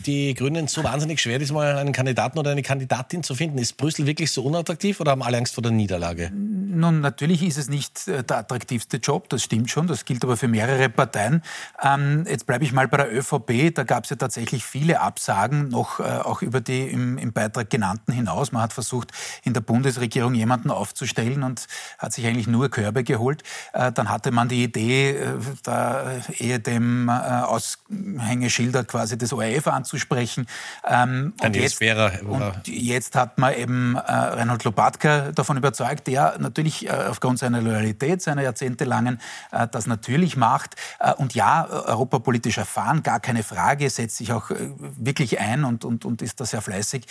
die 0.06 0.34
Grünen 0.34 0.68
so 0.68 0.84
wahnsinnig 0.84 1.20
schwer, 1.20 1.38
diesmal 1.38 1.76
einen 1.76 1.92
Kandidaten 1.92 2.38
oder 2.38 2.50
eine 2.50 2.62
Kandidatin 2.62 3.22
zu 3.22 3.34
finden? 3.34 3.58
Ist 3.58 3.76
Brüssel 3.76 4.06
wirklich 4.06 4.32
so 4.32 4.42
unattraktiv 4.42 5.00
oder 5.00 5.12
haben 5.12 5.22
alle 5.22 5.38
Angst 5.38 5.54
vor 5.54 5.62
der 5.62 5.72
Niederlage? 5.72 6.30
Nun, 6.32 7.00
natürlich 7.00 7.42
ist 7.42 7.58
es 7.58 7.68
nicht 7.68 8.08
äh, 8.08 8.22
der 8.24 8.38
attraktivste 8.38 8.98
Job, 8.98 9.28
das 9.28 9.42
stimmt 9.42 9.70
schon, 9.70 9.86
das 9.86 10.04
gilt 10.04 10.24
aber 10.24 10.36
für 10.36 10.48
mehrere 10.48 10.88
Parteien. 10.88 11.42
Ähm, 11.82 12.24
jetzt 12.28 12.46
bleibe 12.46 12.64
ich 12.64 12.72
mal 12.72 12.88
bei 12.88 12.98
der 12.98 13.14
ÖVP, 13.14 13.74
da 13.74 13.82
gab 13.82 14.04
es 14.04 14.10
ja 14.10 14.16
tatsächlich 14.16 14.64
viele 14.64 15.00
Absagen, 15.00 15.68
noch 15.68 16.00
äh, 16.00 16.02
auch 16.02 16.42
über 16.42 16.60
die 16.60 16.82
im, 16.88 17.18
im, 17.18 17.32
Beitrag 17.32 17.70
genannten 17.70 18.12
hinaus. 18.12 18.52
Man 18.52 18.62
hat 18.62 18.72
versucht, 18.72 19.12
in 19.44 19.52
der 19.52 19.60
Bundesregierung 19.60 20.34
jemanden 20.34 20.70
aufzustellen 20.70 21.42
und 21.42 21.66
hat 21.98 22.12
sich 22.12 22.26
eigentlich 22.26 22.46
nur 22.46 22.68
Körbe 22.70 23.04
geholt. 23.04 23.42
Äh, 23.72 23.92
dann 23.92 24.08
hatte 24.08 24.30
man 24.30 24.48
die 24.48 24.64
Idee, 24.64 25.10
äh, 25.10 25.38
da 25.62 26.12
ehe 26.38 26.60
dem 26.60 27.08
äh, 27.08 27.12
Aushängeschilder 27.12 28.84
quasi 28.84 29.18
des 29.18 29.32
ORF 29.32 29.66
anzusprechen. 29.90 30.46
Ähm, 30.88 31.34
und, 31.42 31.56
jetzt, 31.56 31.80
wäre, 31.80 32.20
und 32.22 32.66
jetzt 32.66 33.16
hat 33.16 33.38
man 33.38 33.54
eben 33.54 33.96
äh, 33.96 34.00
Reinhold 34.00 34.64
Lopatka 34.64 35.32
davon 35.32 35.56
überzeugt, 35.56 36.06
der 36.06 36.36
natürlich 36.38 36.86
äh, 36.86 36.90
aufgrund 36.90 37.38
seiner 37.38 37.60
Loyalität, 37.60 38.22
seiner 38.22 38.42
jahrzehntelangen, 38.42 39.20
äh, 39.50 39.66
das 39.68 39.86
natürlich 39.86 40.36
macht. 40.36 40.76
Äh, 41.00 41.14
und 41.14 41.34
ja, 41.34 41.66
europapolitisch 41.68 42.58
erfahren, 42.58 43.02
gar 43.02 43.20
keine 43.20 43.42
Frage, 43.42 43.90
setzt 43.90 44.16
sich 44.16 44.32
auch 44.32 44.50
wirklich 44.50 45.40
ein 45.40 45.64
und, 45.64 45.84
und, 45.84 46.04
und 46.04 46.22
ist 46.22 46.40
da 46.40 46.44
sehr 46.44 46.62
fleißig 46.62 47.06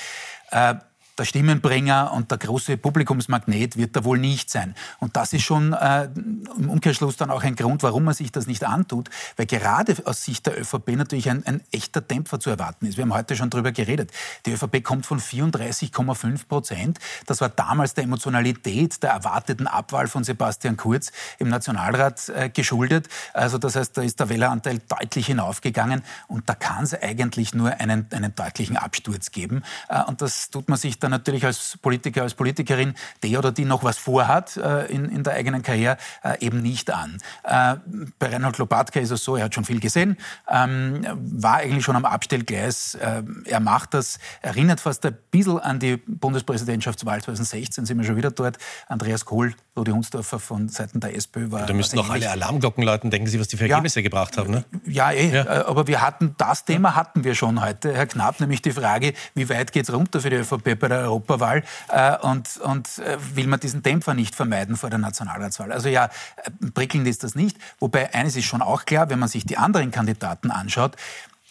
der 1.20 1.26
Stimmenbringer 1.26 2.14
und 2.14 2.32
der 2.32 2.38
große 2.38 2.78
Publikumsmagnet 2.78 3.78
wird 3.78 3.96
er 3.96 4.06
wohl 4.06 4.18
nicht 4.18 4.50
sein. 4.50 4.74
Und 5.00 5.18
das 5.18 5.34
ist 5.34 5.44
schon 5.44 5.74
äh, 5.74 6.10
im 6.58 6.70
Umkehrschluss 6.70 7.18
dann 7.18 7.30
auch 7.30 7.44
ein 7.44 7.56
Grund, 7.56 7.84
warum 7.84 8.06
man 8.06 8.14
sich 8.14 8.32
das 8.32 8.48
nicht 8.48 8.64
antut, 8.64 9.10
weil 9.36 9.46
gerade 9.46 9.96
aus 10.06 10.24
Sicht 10.24 10.46
der 10.46 10.60
ÖVP 10.60 10.96
natürlich 10.96 11.30
ein, 11.30 11.46
ein 11.46 11.62
echter 11.72 12.02
Dämpfer 12.02 12.40
zu 12.40 12.50
erwarten 12.50 12.86
ist. 12.86 12.98
Wir 12.98 13.04
haben 13.04 13.14
heute 13.14 13.36
schon 13.36 13.50
darüber 13.50 13.72
geredet. 13.72 14.12
Die 14.46 14.54
ÖVP 14.54 14.84
kommt 14.84 15.06
von 15.06 15.20
34,5 15.20 16.48
Prozent. 16.48 17.00
Das 17.26 17.42
war 17.42 17.50
damals 17.50 17.94
der 17.94 18.06
Emotionalität 18.06 19.04
der 19.04 19.12
erwarteten 19.12 19.68
Abwahl 19.68 20.08
von 20.08 20.24
Sebastian 20.24 20.78
Kurz 20.78 21.12
im 21.38 21.50
Nationalrat 21.50 22.30
äh, 22.30 22.50
geschuldet. 22.50 23.10
Also 23.34 23.58
das 23.58 23.76
heißt, 23.76 23.98
da 23.98 24.02
ist 24.02 24.20
der 24.20 24.30
Wähleranteil 24.30 24.80
deutlich 24.88 25.28
hinaufgegangen 25.28 26.04
und 26.28 26.48
da 26.48 26.56
kann 26.56 26.84
es 26.84 26.94
eigentlich 26.94 27.54
nur 27.54 27.72
einen, 27.72 28.08
einen 28.12 28.34
deutlichen 28.34 28.78
Absturz 28.78 29.32
geben. 29.32 29.64
Äh, 29.90 30.04
und 30.04 30.22
das 30.22 30.50
tut 30.50 30.70
man 30.70 30.78
sich 30.78 31.00
dann 31.00 31.09
natürlich 31.10 31.46
als 31.46 31.78
Politiker, 31.82 32.24
als 32.24 32.34
Politikerin, 32.34 32.94
der 33.24 33.40
oder 33.40 33.52
die 33.52 33.66
noch 33.66 33.84
was 33.84 33.98
vorhat 33.98 34.58
äh, 34.58 34.86
in, 34.86 35.06
in 35.06 35.24
der 35.24 35.34
eigenen 35.34 35.62
Karriere, 35.62 35.98
äh, 36.24 36.46
eben 36.46 36.62
nicht 36.62 36.92
an. 36.92 37.18
Äh, 37.44 37.76
bei 38.20 38.28
Reinhold 38.28 38.58
Lopatka 38.58 39.00
ist 39.00 39.12
es 39.12 39.24
so, 39.24 39.36
er 39.36 39.46
hat 39.46 39.56
schon 39.56 39.66
viel 39.66 39.80
gesehen, 39.80 40.18
ähm, 40.50 41.06
war 41.16 41.58
eigentlich 41.58 41.84
schon 41.84 41.96
am 41.96 42.06
Abstellgleis. 42.06 42.96
Äh, 42.96 43.24
er 43.46 43.60
macht 43.60 43.94
das, 43.94 44.20
erinnert 44.42 44.80
fast 44.80 45.06
ein 45.06 45.18
bisschen 45.32 45.60
an 45.60 45.80
die 45.80 45.98
Bundespräsidentschaftswahl 45.98 47.22
2016, 47.22 47.86
sind 47.86 47.98
wir 47.98 48.06
schon 48.06 48.16
wieder 48.16 48.32
dort. 48.32 48.58
Andreas 48.88 49.26
Kohl, 49.26 49.54
Rudi 49.78 49.92
Hunsdorfer 49.92 50.40
von 50.40 50.70
Seiten 50.70 51.00
der 51.00 51.16
SPÖ 51.16 51.52
war. 51.52 51.66
Da 51.66 51.74
müssten 51.74 51.96
noch 51.96 52.10
alle 52.10 52.30
Alarmglocken 52.30 52.84
läuten. 52.84 53.10
Denken 53.10 53.28
Sie, 53.28 53.40
was 53.40 53.48
die 53.48 53.58
für 53.58 53.64
Ergebnisse 53.64 54.00
ja, 54.00 54.04
gebracht 54.04 54.38
haben, 54.38 54.52
ne? 54.52 54.66
Ja, 54.86 55.12
eh. 55.12 55.34
Ja. 55.34 55.44
Äh, 55.44 55.64
aber 55.66 55.88
wir 55.88 56.02
hatten, 56.02 56.36
das 56.38 56.66
Thema 56.66 56.96
hatten 56.96 57.24
wir 57.24 57.36
schon 57.36 57.62
heute, 57.62 57.94
Herr 57.94 58.08
Knapp, 58.08 58.40
nämlich 58.40 58.62
die 58.62 58.72
Frage, 58.72 59.14
wie 59.36 59.50
weit 59.50 59.72
geht 59.72 59.88
es 59.88 59.94
runter 59.94 60.20
für 60.22 60.30
die 60.30 60.38
ÖVP 60.38 60.80
bei 60.80 60.88
der 60.88 60.99
Europawahl 61.00 61.64
äh, 61.90 62.18
und, 62.18 62.58
und 62.58 63.00
äh, 63.00 63.18
will 63.36 63.48
man 63.48 63.60
diesen 63.60 63.84
Dämpfer 63.84 64.14
nicht 64.14 64.36
vermeiden 64.36 64.76
vor 64.76 64.90
der 64.90 65.00
Nationalratswahl. 65.00 65.72
Also 65.72 65.90
ja, 65.90 66.06
äh, 66.38 66.72
prickelnd 66.74 67.08
ist 67.08 67.24
das 67.24 67.36
nicht. 67.36 67.58
Wobei 67.80 68.14
eines 68.14 68.36
ist 68.36 68.46
schon 68.46 68.62
auch 68.62 68.86
klar, 68.86 69.10
wenn 69.10 69.20
man 69.20 69.30
sich 69.30 69.46
die 69.46 69.58
anderen 69.58 69.92
Kandidaten 69.92 70.52
anschaut, 70.52 70.96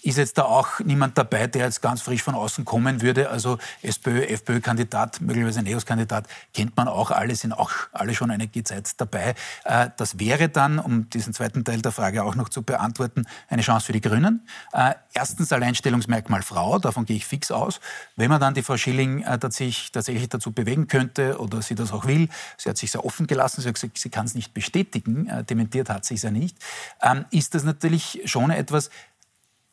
ist 0.03 0.19
jetzt 0.19 0.39
da 0.39 0.45
auch 0.45 0.81
niemand 0.81 1.19
dabei, 1.19 1.47
der 1.47 1.65
jetzt 1.65 1.83
ganz 1.83 2.03
frisch 2.03 2.23
von 2.23 2.35
außen 2.35 2.65
kommen 2.65 3.03
würde. 3.03 3.31
Also 3.31 3.59
SPÖ, 3.83 4.23
FPÖ-Kandidat, 4.23 5.21
möglicherweise 5.21 5.63
NEOS-Kandidat, 5.63 6.27
kennt 6.55 6.77
man 6.77 6.89
auch 6.89 7.11
alle, 7.11 7.35
sind 7.35 7.53
auch 7.53 7.71
alle 7.93 8.15
schon 8.15 8.31
einige 8.31 8.63
Zeit 8.65 9.01
dabei. 9.01 9.35
Äh, 9.65 9.91
das 9.97 10.19
wäre 10.19 10.49
dann, 10.49 10.79
um 10.79 11.11
diesen 11.11 11.35
zweiten 11.35 11.65
Teil 11.65 11.83
der 11.83 11.93
Frage 11.93 12.25
auch 12.25 12.35
noch 12.35 12.49
zu 12.49 12.63
beantworten, 12.63 13.27
eine 13.49 13.63
Chance 13.63 13.87
für 13.87 13.93
die 13.93 14.01
Grünen. 14.01 14.47
Äh, 14.73 14.95
erstens 15.15 15.53
Alleinstellungsmerkmal 15.53 16.43
Frau, 16.43 16.79
davon 16.79 17.05
gehe 17.05 17.17
ich 17.17 17.27
fix 17.27 17.51
aus. 17.51 17.81
Wenn 18.17 18.31
man 18.31 18.41
dann 18.41 18.55
die 18.55 18.63
Frau 18.63 18.77
Schilling 18.77 19.23
äh, 19.23 19.39
tatsächlich, 19.39 19.93
tatsächlich 19.93 20.29
dazu 20.29 20.53
bewegen 20.53 20.87
könnte 20.89 21.39
oder 21.39 21.63
sie 21.63 21.75
das 21.75 21.93
auch 21.93 22.07
will, 22.07 22.29
sie 22.57 22.69
hat 22.71 22.79
sich 22.79 22.91
sehr 22.91 23.05
offen 23.05 23.27
gelassen, 23.27 23.63
sie 23.63 23.69
hat 23.69 23.75
gesagt, 23.75 23.99
sie 23.99 24.11
kann 24.11 24.27
es 24.27 24.35
nicht 24.35 24.55
bestätigen, 24.55 25.31
dementiert 25.49 25.91
hat 25.91 26.05
sie 26.05 26.15
es 26.15 26.23
ja 26.23 26.31
nicht, 26.31 26.57
ähm, 27.03 27.25
ist 27.31 27.55
das 27.55 27.65
natürlich 27.65 28.23
schon 28.25 28.51
etwas, 28.51 28.91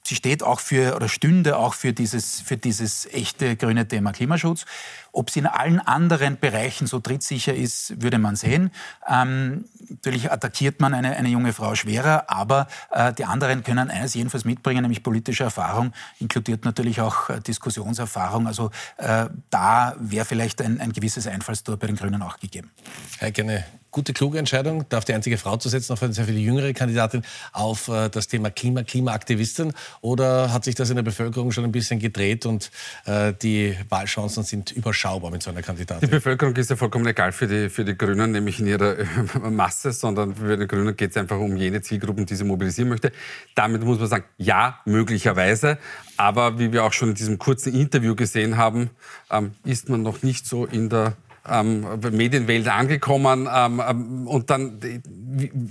sie 0.06 0.15
steht 0.15 0.44
auch 0.44 0.60
für 0.60 0.96
oder 0.96 1.10
stünde 1.10 1.58
auch 1.58 1.74
für 1.74 1.94
dieses, 1.94 2.41
für 2.41 2.58
dieses 2.58 3.06
echte 3.08 3.56
grüne 3.56 3.88
Thema 3.88 4.12
Klimaschutz. 4.12 4.65
Ob 5.12 5.30
sie 5.30 5.39
in 5.39 5.48
allen 5.48 5.80
anderen 5.80 6.38
Bereichen 6.39 6.88
so 6.88 7.00
trittsicher 7.00 7.54
ist, 7.54 8.02
würde 8.02 8.18
man 8.18 8.36
sehen. 8.36 8.72
Ähm, 9.08 9.65
natürlich 9.89 10.32
attackiert 10.32 10.82
man 10.82 10.94
eine, 10.94 11.15
eine 11.15 11.30
junge 11.30 11.54
Frau 11.54 11.74
schwerer, 11.76 12.30
aber 12.30 12.68
äh, 12.91 13.13
die 13.13 13.26
anderen 13.26 13.63
können 13.63 13.89
eines 13.89 14.13
jedenfalls 14.13 14.46
mitbringen, 14.46 14.82
nämlich 14.82 15.04
politische 15.04 15.46
Erfahrung, 15.46 15.94
inkludiert 16.20 16.65
natürlich 16.65 17.02
auch 17.02 17.30
äh, 17.30 17.39
Diskussionserfahrung. 17.39 18.48
Also 18.48 18.72
äh, 18.98 19.28
da 19.50 19.96
wäre 20.00 20.26
vielleicht 20.26 20.62
ein, 20.62 20.82
ein 20.82 20.91
gewisses 20.91 21.28
Einfallstor 21.28 21.78
bei 21.78 21.88
den 21.88 21.96
Grünen 21.96 22.22
auch 22.22 22.38
gegeben. 22.38 22.72
Herr 23.20 23.32
Genne, 23.32 23.63
gute, 23.96 24.12
kluge 24.12 24.38
Entscheidung, 24.38 24.84
da 24.90 24.98
auf 24.98 25.06
die 25.06 25.14
einzige 25.14 25.38
Frau 25.38 25.56
zu 25.56 25.70
setzen, 25.70 25.94
auf 25.94 26.04
eine 26.04 26.12
sehr 26.12 26.26
viel 26.26 26.38
jüngere 26.38 26.74
Kandidatin, 26.74 27.22
auf 27.54 27.90
das 28.12 28.28
Thema 28.28 28.52
Klima, 28.52 28.84
Klimaaktivistin? 28.84 29.72
Oder 30.02 30.52
hat 30.52 30.66
sich 30.66 30.76
das 30.76 30.90
in 30.90 30.98
der 30.98 31.04
Bevölkerung 31.04 31.54
schon 31.54 31.64
ein 31.64 31.72
bisschen 31.72 32.00
gedreht 32.00 32.46
und 32.46 32.72
äh, 33.06 33.32
die 33.42 33.78
Wahlchancen 33.88 34.44
sind 34.44 34.72
überschaubar 34.72 35.32
mit 35.32 35.44
so 35.44 35.50
einer 35.50 35.62
Kandidatin? 35.62 36.10
Die 36.10 36.14
Bevölkerung 36.14 36.54
ist 36.58 36.70
ja 36.70 36.76
vollkommen 36.76 37.08
egal 37.08 37.32
für 37.32 37.48
die, 37.48 37.70
für 37.70 37.86
die 37.86 37.98
Grünen, 37.98 38.32
nämlich 38.32 38.60
in 38.60 38.68
ihrer 38.68 39.00
äh, 39.00 39.06
Masse, 39.50 39.94
sondern 39.94 40.36
für 40.36 40.58
die 40.58 40.68
Grünen 40.68 40.98
geht 40.98 41.12
es 41.12 41.18
einfach 41.18 41.40
um 41.40 41.56
jene 41.56 41.82
Zielgruppen, 41.82 42.26
die 42.26 42.36
sie 42.36 42.44
mobilisieren 42.44 42.90
möchte. 42.90 43.14
Damit 43.56 43.82
muss 43.82 43.98
man 43.98 44.10
sagen, 44.10 44.26
ja, 44.38 44.82
möglicherweise. 44.84 45.78
Aber 46.18 46.60
wie 46.60 46.74
wir 46.74 46.84
auch 46.84 46.94
schon 46.94 47.10
in 47.10 47.16
diesem 47.16 47.38
kurzen 47.38 47.74
Interview 47.74 48.14
gesehen 48.14 48.58
haben, 48.58 48.90
ähm, 49.32 49.52
ist 49.64 49.88
man 49.88 50.02
noch 50.02 50.22
nicht 50.22 50.46
so 50.46 50.66
in 50.66 50.90
der 50.90 51.14
ähm, 51.48 51.86
Medienwelt 52.12 52.68
angekommen. 52.68 53.48
Ähm, 53.54 53.82
ähm, 53.88 54.28
und 54.28 54.50
dann 54.50 54.80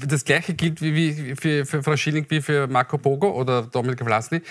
das 0.07 0.25
Gleiche 0.25 0.55
gilt 0.55 0.81
wie, 0.81 0.95
wie 0.97 1.37
für, 1.37 1.67
für 1.67 1.83
Frau 1.83 1.97
Schilling 1.97 2.27
wie 2.29 2.41
für 2.41 2.67
Marco 2.67 2.99
Pogo 2.99 3.31
oder 3.31 3.63
Dominik 3.63 4.01
Vlasny 4.05 4.43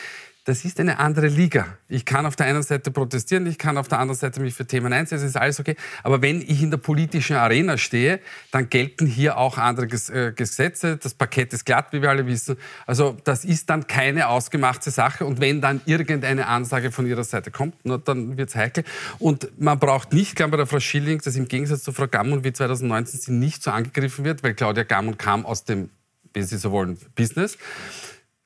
das 0.45 0.65
ist 0.65 0.79
eine 0.79 0.99
andere 0.99 1.27
Liga. 1.27 1.77
Ich 1.87 2.03
kann 2.03 2.25
auf 2.25 2.35
der 2.35 2.47
einen 2.47 2.63
Seite 2.63 2.91
protestieren, 2.91 3.47
ich 3.47 3.57
kann 3.57 3.77
auf 3.77 3.87
der 3.87 3.99
anderen 3.99 4.19
Seite 4.19 4.41
mich 4.41 4.53
für 4.53 4.65
Themen 4.65 4.91
einsetzen, 4.91 5.25
ist 5.25 5.37
alles 5.37 5.59
okay. 5.59 5.77
Aber 6.03 6.21
wenn 6.21 6.41
ich 6.41 6.61
in 6.61 6.69
der 6.69 6.77
politischen 6.77 7.37
Arena 7.37 7.77
stehe, 7.77 8.19
dann 8.51 8.69
gelten 8.69 9.05
hier 9.05 9.37
auch 9.37 9.57
andere 9.57 9.85
äh, 9.85 10.33
Gesetze. 10.33 10.97
Das 10.97 11.13
Parkett 11.13 11.53
ist 11.53 11.65
glatt, 11.65 11.87
wie 11.91 12.01
wir 12.01 12.09
alle 12.09 12.27
wissen. 12.27 12.57
Also 12.85 13.15
das 13.23 13.45
ist 13.45 13.69
dann 13.69 13.87
keine 13.87 14.27
ausgemachte 14.27 14.91
Sache. 14.91 15.25
Und 15.25 15.39
wenn 15.39 15.61
dann 15.61 15.79
irgendeine 15.85 16.47
Ansage 16.47 16.91
von 16.91 17.07
ihrer 17.07 17.23
Seite 17.23 17.49
kommt, 17.49 17.75
dann 17.83 18.35
wird 18.35 18.49
es 18.49 18.55
heikel. 18.55 18.83
Und 19.19 19.49
man 19.61 19.79
braucht 19.79 20.11
nicht, 20.11 20.35
glaube 20.35 20.49
ich, 20.49 20.51
bei 20.51 20.57
der 20.57 20.67
Frau 20.67 20.81
Schilling, 20.81 21.21
dass 21.21 21.37
im 21.37 21.47
Gegensatz 21.47 21.83
zu 21.83 21.93
Frau 21.93 22.07
Gammon 22.07 22.43
wie 22.43 22.51
2019 22.51 23.19
sie 23.19 23.31
nicht 23.31 23.63
so 23.63 23.71
angegriffen 23.71 24.25
wird, 24.25 24.43
weil 24.43 24.55
Claudia 24.55 24.83
Gammon 24.83 25.17
kam 25.17 25.45
aus 25.45 25.63
dem, 25.63 25.89
wenn 26.33 26.43
Sie 26.43 26.57
so 26.57 26.71
wollen, 26.71 26.97
Business. 27.15 27.57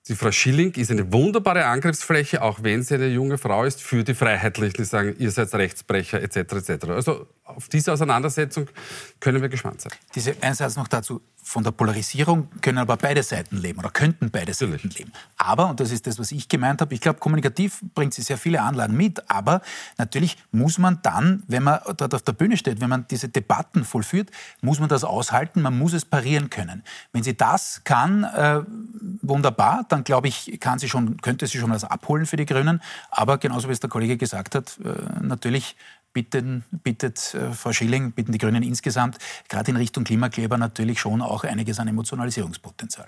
Die 0.07 0.15
Frau 0.15 0.31
Schilling 0.31 0.73
ist 0.75 0.89
eine 0.89 1.11
wunderbare 1.11 1.65
Angriffsfläche, 1.65 2.41
auch 2.41 2.63
wenn 2.63 2.81
sie 2.81 2.95
eine 2.95 3.07
junge 3.07 3.37
Frau 3.37 3.65
ist, 3.65 3.81
für 3.81 4.03
die 4.05 4.13
Freiheitlichen, 4.13 4.77
die 4.77 4.85
sagen, 4.85 5.15
ihr 5.19 5.31
seid 5.31 5.53
Rechtsbrecher 5.53 6.21
etc. 6.21 6.37
etc. 6.37 6.85
Also 6.89 7.27
auf 7.43 7.67
diese 7.67 7.91
Auseinandersetzung 7.91 8.69
können 9.19 9.41
wir 9.41 9.49
gespannt 9.49 9.81
sein. 9.81 9.91
Diese 10.15 10.35
Einsatz 10.41 10.77
noch 10.77 10.87
dazu 10.87 11.21
von 11.47 11.63
der 11.63 11.71
Polarisierung 11.71 12.49
können 12.61 12.77
aber 12.77 12.97
beide 12.97 13.23
Seiten 13.23 13.55
leben 13.55 13.79
oder 13.79 13.89
könnten 13.89 14.29
beide 14.31 14.51
Natürlich. 14.51 14.81
Seiten 14.81 14.93
leben. 14.97 15.11
Aber, 15.37 15.69
und 15.69 15.79
das 15.79 15.91
ist 15.91 16.05
das, 16.05 16.19
was 16.19 16.33
ich 16.33 16.49
gemeint 16.49 16.81
habe, 16.81 16.93
ich 16.93 16.99
glaube, 16.99 17.19
kommunikativ 17.19 17.79
bringt 17.95 18.13
sie 18.13 18.21
sehr 18.21 18.37
viele 18.37 18.61
Anlagen 18.61 18.97
mit, 18.97 19.31
aber 19.31 19.61
natürlich 19.97 20.37
muss 20.51 20.77
man 20.77 20.99
dann, 21.03 21.43
wenn 21.47 21.63
man 21.63 21.79
dort 21.95 22.13
auf 22.13 22.21
der 22.21 22.33
Bühne 22.33 22.57
steht, 22.57 22.81
wenn 22.81 22.89
man 22.89 23.07
diese 23.09 23.29
Debatten 23.29 23.85
vollführt, 23.85 24.29
muss 24.59 24.81
man 24.81 24.89
das 24.89 25.05
aushalten, 25.05 25.61
man 25.61 25.77
muss 25.77 25.93
es 25.93 26.03
parieren 26.03 26.49
können. 26.49 26.83
Wenn 27.13 27.23
sie 27.23 27.37
das 27.37 27.81
kann, 27.85 28.25
äh, 28.25 28.61
wunderbar, 29.21 29.85
dann 29.87 30.03
glaube 30.03 30.27
ich, 30.27 30.59
kann 30.59 30.79
sie 30.79 30.89
schon, 30.89 31.15
könnte 31.21 31.47
sie 31.47 31.59
schon 31.59 31.71
was 31.71 31.85
abholen 31.85 32.25
für 32.25 32.35
die 32.35 32.45
Grünen. 32.45 32.81
Aber 33.09 33.37
genauso 33.37 33.69
wie 33.69 33.71
es 33.71 33.79
der 33.79 33.89
Kollege 33.89 34.17
gesagt 34.17 34.53
hat, 34.53 34.77
äh, 34.83 35.23
natürlich 35.23 35.77
bitten, 36.23 36.63
bittet 36.71 37.35
äh, 37.35 37.51
Frau 37.53 37.71
Schilling, 37.71 38.11
bitten 38.11 38.31
die 38.31 38.39
Grünen 38.39 38.63
insgesamt, 38.63 39.17
gerade 39.49 39.69
in 39.69 39.77
Richtung 39.77 40.03
Klimakleber 40.03 40.57
natürlich 40.57 40.99
schon 40.99 41.21
auch 41.21 41.43
einiges 41.43 41.79
an 41.79 41.87
Emotionalisierungspotenzial. 41.87 43.07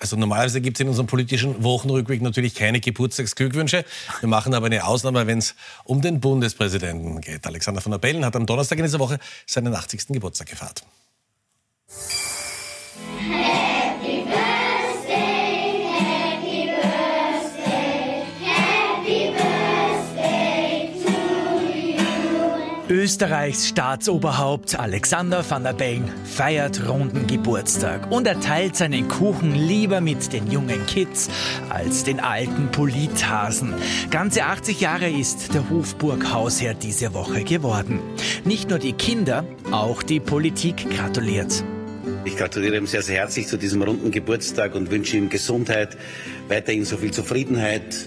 Also 0.00 0.16
normalerweise 0.16 0.60
gibt 0.60 0.78
es 0.78 0.80
in 0.80 0.88
unserem 0.88 1.06
politischen 1.06 1.62
Wochenrückblick 1.62 2.22
natürlich 2.22 2.54
keine 2.54 2.80
Geburtstagsglückwünsche. 2.80 3.84
Wir 4.20 4.28
machen 4.28 4.54
aber 4.54 4.66
eine 4.66 4.84
Ausnahme, 4.84 5.26
wenn 5.26 5.38
es 5.38 5.54
um 5.84 6.00
den 6.00 6.20
Bundespräsidenten 6.20 7.20
geht. 7.20 7.46
Alexander 7.46 7.80
von 7.80 7.92
der 7.92 7.98
Bellen 7.98 8.24
hat 8.24 8.34
am 8.36 8.46
Donnerstag 8.46 8.78
in 8.78 8.84
dieser 8.84 8.98
Woche 8.98 9.18
seinen 9.46 9.74
80. 9.74 10.08
Geburtstag 10.08 10.48
gefeiert. 10.48 10.84
Österreichs 22.88 23.66
Staatsoberhaupt 23.66 24.78
Alexander 24.78 25.44
van 25.48 25.64
der 25.64 25.72
Bellen 25.72 26.08
feiert 26.24 26.88
runden 26.88 27.26
Geburtstag 27.26 28.12
und 28.12 28.28
er 28.28 28.38
teilt 28.38 28.76
seinen 28.76 29.08
Kuchen 29.08 29.56
lieber 29.56 30.00
mit 30.00 30.32
den 30.32 30.48
jungen 30.52 30.86
Kids 30.86 31.28
als 31.68 32.04
den 32.04 32.20
alten 32.20 32.70
Polithasen. 32.70 33.74
Ganze 34.10 34.44
80 34.44 34.80
Jahre 34.80 35.10
ist 35.10 35.52
der 35.52 35.68
Hofburg-Hausherr 35.68 36.74
diese 36.74 37.12
Woche 37.12 37.42
geworden. 37.42 37.98
Nicht 38.44 38.70
nur 38.70 38.78
die 38.78 38.92
Kinder, 38.92 39.44
auch 39.72 40.04
die 40.04 40.20
Politik 40.20 40.88
gratuliert. 40.88 41.64
Ich 42.24 42.36
gratuliere 42.36 42.76
ihm 42.76 42.86
sehr, 42.86 43.02
sehr 43.02 43.16
herzlich 43.16 43.48
zu 43.48 43.56
diesem 43.56 43.82
runden 43.82 44.12
Geburtstag 44.12 44.76
und 44.76 44.92
wünsche 44.92 45.16
ihm 45.16 45.28
Gesundheit, 45.28 45.96
weiterhin 46.46 46.84
so 46.84 46.96
viel 46.96 47.10
Zufriedenheit, 47.10 48.06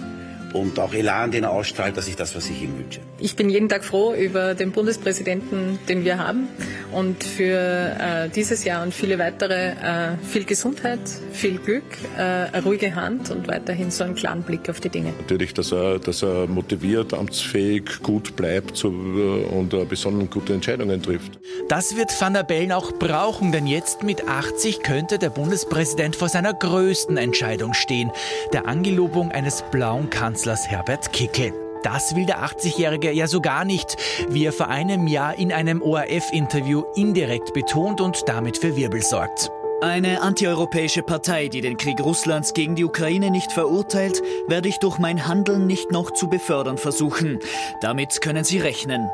und 0.54 0.80
auch 0.80 0.94
Elan, 0.94 1.32
den 1.32 1.44
er 1.44 1.52
ausstrahlt, 1.52 1.96
das 1.96 2.08
ist 2.08 2.20
das, 2.20 2.36
was 2.36 2.50
ich 2.50 2.64
ihm 2.64 2.78
wünsche. 2.78 3.02
Ich 3.20 3.36
bin 3.36 3.50
jeden 3.50 3.70
Tag 3.70 3.84
froh 3.84 4.14
über 4.14 4.56
den 4.56 4.72
Bundespräsidenten, 4.72 5.80
den 5.88 6.04
wir 6.04 6.18
haben 6.18 6.48
und 6.92 7.24
für 7.24 7.60
äh, 7.60 8.30
dieses 8.30 8.64
Jahr 8.64 8.84
und 8.84 8.94
viele 8.94 9.20
weitere 9.20 9.70
äh, 9.72 10.18
viel 10.24 10.46
Gesundheit, 10.46 11.00
viel 11.32 11.60
Glück, 11.60 11.84
äh, 12.18 12.22
eine 12.22 12.64
ruhige 12.64 12.96
Hand 12.96 13.30
und 13.30 13.48
weiterhin 13.48 13.92
so 13.92 14.04
einen 14.04 14.16
klaren 14.16 14.42
Blick 14.44 14.70
auf 14.70 14.80
die 14.80 14.90
Dinge. 14.90 15.14
Natürlich, 15.20 15.54
dass 15.54 15.72
er, 15.72 16.00
dass 16.00 16.24
er 16.24 16.48
motiviert, 16.48 17.14
amtsfähig, 17.14 18.02
gut 18.02 18.36
bleibt 18.36 18.76
so, 18.76 18.88
äh, 18.88 19.46
und 19.54 19.74
äh, 19.74 19.86
besonders 19.86 20.30
gute 20.30 20.54
Entscheidungen 20.54 21.02
trifft. 21.02 21.40
Das 21.68 21.96
wird 21.96 22.10
Van 22.20 22.34
der 22.34 22.44
Bellen 22.44 22.72
auch 22.72 22.92
brauchen, 22.94 23.52
denn 23.52 23.68
jetzt 23.68 24.04
mit 24.04 24.28
80 24.28 24.82
könnte 24.82 25.20
der 25.20 25.30
Bundespräsident 25.30 26.16
vor 26.16 26.30
seiner 26.30 26.54
größten 26.54 27.18
Entscheidung 27.18 27.74
stehen, 27.74 28.12
der 28.54 28.68
Angelobung 28.68 29.32
eines 29.32 29.64
blauen 29.72 30.10
Kanzlers 30.10 30.39
Kanzlers 30.40 30.70
Herbert 30.70 31.12
Kickel. 31.12 31.52
Das 31.84 32.16
will 32.16 32.26
der 32.26 32.42
80-Jährige 32.46 33.12
ja 33.12 33.28
so 33.28 33.42
gar 33.42 33.66
nicht, 33.66 33.98
wie 34.30 34.46
er 34.46 34.54
vor 34.54 34.70
einem 34.70 35.06
Jahr 35.06 35.38
in 35.38 35.52
einem 35.52 35.82
ORF-Interview 35.82 36.84
indirekt 36.96 37.52
betont 37.54 38.00
und 38.00 38.24
damit 38.26 38.58
für 38.58 38.78
Wirbel 38.78 39.02
sorgt. 39.02 39.52
Eine 39.82 40.22
antieuropäische 40.22 41.04
Partei, 41.04 41.50
die 41.50 41.60
den 41.60 41.76
Krieg 41.76 42.00
Russlands 42.00 42.54
gegen 42.54 42.76
die 42.76 42.86
Ukraine 42.86 43.32
nicht 43.32 43.52
verurteilt, 43.52 44.22
werde 44.48 44.70
ich 44.70 44.80
durch 44.80 44.98
mein 44.98 45.28
Handeln 45.28 45.68
nicht 45.68 45.92
noch 45.92 46.10
zu 46.12 46.30
befördern 46.30 46.78
versuchen. 46.78 47.40
Damit 47.82 48.22
können 48.22 48.46
Sie 48.46 48.60
rechnen. 48.60 49.10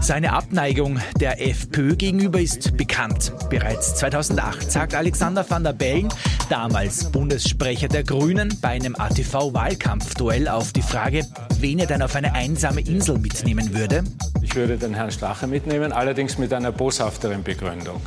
Seine 0.00 0.32
Abneigung 0.32 0.98
der 1.20 1.40
FPÖ 1.40 1.96
gegenüber 1.96 2.40
ist 2.40 2.76
bekannt. 2.76 3.32
Bereits 3.50 3.96
2008 3.96 4.70
sagt 4.70 4.94
Alexander 4.94 5.48
van 5.48 5.64
der 5.64 5.72
Bellen, 5.72 6.08
damals 6.48 7.10
Bundessprecher 7.10 7.88
der 7.88 8.04
Grünen, 8.04 8.56
bei 8.60 8.68
einem 8.68 8.94
ATV-Wahlkampfduell 8.96 10.48
auf 10.48 10.72
die 10.72 10.82
Frage, 10.82 11.26
wen 11.60 11.78
er 11.78 11.86
denn 11.86 12.02
auf 12.02 12.14
eine 12.14 12.34
einsame 12.34 12.80
Insel 12.80 13.18
mitnehmen 13.18 13.74
würde. 13.74 14.04
Ich 14.42 14.54
würde 14.54 14.78
den 14.78 14.94
Herrn 14.94 15.10
Strache 15.10 15.46
mitnehmen, 15.46 15.92
allerdings 15.92 16.38
mit 16.38 16.52
einer 16.52 16.72
boshafteren 16.72 17.42
Begründung. 17.42 18.00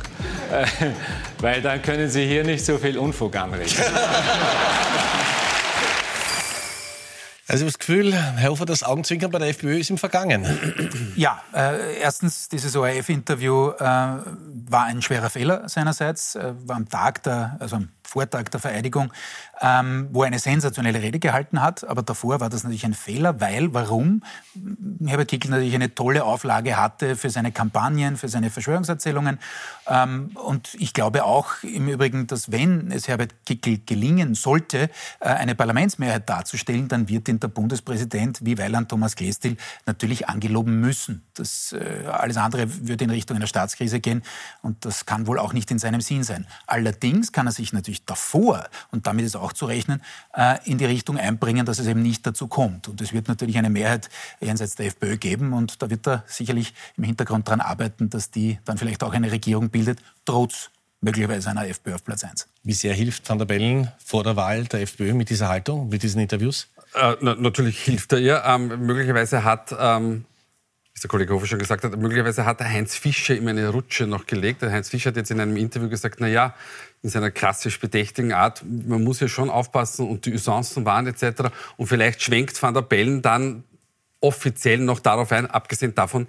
Äh, 0.50 0.66
weil 1.40 1.62
dann 1.62 1.82
können 1.82 2.10
Sie 2.10 2.26
hier 2.26 2.44
nicht 2.44 2.64
so 2.64 2.78
viel 2.78 2.98
Unfug 2.98 3.36
anrichten. 3.36 3.84
Also 7.52 7.66
das 7.66 7.78
Gefühl, 7.78 8.14
Herr 8.14 8.48
Hofer, 8.48 8.64
das 8.64 8.82
Augenzwinkern 8.82 9.30
bei 9.30 9.38
der 9.38 9.48
FPÖ 9.48 9.76
ist 9.76 9.90
im 9.90 9.98
Vergangen. 9.98 10.46
Ja, 11.16 11.42
äh, 11.52 11.98
erstens, 12.00 12.48
dieses 12.48 12.74
ORF-Interview 12.74 13.72
äh, 13.72 13.78
war 13.78 14.84
ein 14.84 15.02
schwerer 15.02 15.28
Fehler 15.28 15.68
seinerseits, 15.68 16.34
äh, 16.34 16.54
war 16.64 16.76
am 16.76 16.88
Tag 16.88 17.22
der, 17.24 17.58
also 17.60 17.76
am 17.76 17.90
Vortag 18.12 18.50
der 18.50 18.60
Vereidigung, 18.60 19.12
ähm, 19.62 20.08
wo 20.12 20.22
er 20.22 20.26
eine 20.26 20.38
sensationelle 20.38 21.00
Rede 21.00 21.18
gehalten 21.18 21.62
hat. 21.62 21.88
Aber 21.88 22.02
davor 22.02 22.40
war 22.40 22.50
das 22.50 22.62
natürlich 22.62 22.84
ein 22.84 22.92
Fehler, 22.94 23.40
weil, 23.40 23.72
warum? 23.72 24.22
Herbert 25.06 25.28
Kickl 25.28 25.48
natürlich 25.48 25.74
eine 25.74 25.94
tolle 25.94 26.24
Auflage 26.24 26.76
hatte 26.76 27.16
für 27.16 27.30
seine 27.30 27.52
Kampagnen, 27.52 28.16
für 28.16 28.28
seine 28.28 28.50
Verschwörungserzählungen. 28.50 29.38
Ähm, 29.86 30.32
und 30.34 30.74
ich 30.74 30.92
glaube 30.92 31.24
auch 31.24 31.62
im 31.62 31.88
Übrigen, 31.88 32.26
dass 32.26 32.52
wenn 32.52 32.90
es 32.90 33.08
Herbert 33.08 33.46
Kickl 33.46 33.78
gelingen 33.86 34.34
sollte, 34.34 34.90
äh, 35.20 35.28
eine 35.28 35.54
Parlamentsmehrheit 35.54 36.28
darzustellen, 36.28 36.88
dann 36.88 37.08
wird 37.08 37.28
ihn 37.28 37.40
der 37.42 37.48
Bundespräsident 37.48 38.38
wie 38.44 38.58
Weiland 38.58 38.88
Thomas 38.88 39.16
Klestil 39.16 39.56
natürlich 39.86 40.28
angeloben 40.28 40.80
müssen. 40.80 41.22
Das, 41.34 41.72
äh, 41.72 42.06
alles 42.06 42.36
andere 42.36 42.86
würde 42.86 43.04
in 43.04 43.10
Richtung 43.10 43.36
einer 43.36 43.46
Staatskrise 43.46 44.00
gehen 44.00 44.22
und 44.62 44.84
das 44.84 45.06
kann 45.06 45.26
wohl 45.26 45.38
auch 45.38 45.52
nicht 45.52 45.70
in 45.70 45.78
seinem 45.78 46.00
Sinn 46.00 46.24
sein. 46.24 46.46
Allerdings 46.66 47.32
kann 47.32 47.46
er 47.46 47.52
sich 47.52 47.72
natürlich 47.72 48.04
davor, 48.04 48.68
und 48.90 49.06
damit 49.06 49.24
ist 49.24 49.36
auch 49.36 49.52
zu 49.52 49.66
rechnen, 49.66 50.02
äh, 50.34 50.58
in 50.64 50.78
die 50.78 50.84
Richtung 50.84 51.18
einbringen, 51.18 51.66
dass 51.66 51.78
es 51.78 51.86
eben 51.86 52.02
nicht 52.02 52.26
dazu 52.26 52.46
kommt. 52.46 52.88
Und 52.88 53.00
es 53.00 53.12
wird 53.12 53.28
natürlich 53.28 53.58
eine 53.58 53.70
Mehrheit 53.70 54.08
jenseits 54.40 54.76
der 54.76 54.86
FPÖ 54.86 55.16
geben 55.16 55.52
und 55.52 55.82
da 55.82 55.90
wird 55.90 56.06
er 56.06 56.24
sicherlich 56.26 56.74
im 56.96 57.04
Hintergrund 57.04 57.48
daran 57.48 57.60
arbeiten, 57.60 58.10
dass 58.10 58.30
die 58.30 58.58
dann 58.64 58.78
vielleicht 58.78 59.02
auch 59.02 59.12
eine 59.12 59.30
Regierung 59.30 59.70
bildet, 59.70 60.00
trotz 60.24 60.70
möglicherweise 61.02 61.50
einer 61.50 61.66
FPÖ 61.66 61.94
auf 61.94 62.04
Platz 62.04 62.24
1. 62.24 62.48
Wie 62.62 62.72
sehr 62.72 62.94
hilft 62.94 63.28
Van 63.28 63.38
der 63.38 63.44
Bellen 63.44 63.90
vor 64.02 64.24
der 64.24 64.36
Wahl 64.36 64.64
der 64.64 64.82
FPÖ 64.82 65.14
mit 65.14 65.28
dieser 65.28 65.48
Haltung, 65.48 65.88
mit 65.88 66.02
diesen 66.02 66.20
Interviews? 66.20 66.68
Äh, 66.94 67.16
na, 67.20 67.34
natürlich 67.34 67.80
hilft 67.80 68.12
er 68.12 68.18
ihr. 68.18 68.42
Ähm, 68.46 68.86
möglicherweise 68.86 69.44
hat 69.44 69.74
ähm, 69.78 70.24
wie 70.94 71.00
der 71.00 71.08
Kollege 71.08 71.34
Hofer 71.34 71.46
schon 71.46 71.58
gesagt 71.58 71.84
hat, 71.84 71.96
möglicherweise 71.96 72.44
hat 72.44 72.60
der 72.60 72.68
Heinz 72.68 72.96
Fischer 72.96 73.34
ihm 73.34 73.48
eine 73.48 73.68
Rutsche 73.68 74.06
noch 74.06 74.26
gelegt. 74.26 74.62
Der 74.62 74.70
Heinz 74.70 74.90
Fischer 74.90 75.10
hat 75.10 75.16
jetzt 75.16 75.30
in 75.30 75.40
einem 75.40 75.56
Interview 75.56 75.88
gesagt, 75.88 76.16
na 76.20 76.28
ja, 76.28 76.54
in 77.02 77.08
seiner 77.08 77.30
klassisch 77.30 77.80
bedächtigen 77.80 78.32
Art, 78.32 78.62
man 78.64 79.02
muss 79.02 79.20
ja 79.20 79.28
schon 79.28 79.50
aufpassen 79.50 80.08
und 80.08 80.26
die 80.26 80.34
Usancen 80.34 80.84
waren 80.84 81.06
etc. 81.06 81.50
Und 81.76 81.86
vielleicht 81.86 82.22
schwenkt 82.22 82.62
Van 82.62 82.74
der 82.74 82.82
Bellen 82.82 83.22
dann 83.22 83.64
offiziell 84.20 84.78
noch 84.78 85.00
darauf 85.00 85.32
ein, 85.32 85.46
abgesehen 85.46 85.94
davon, 85.94 86.28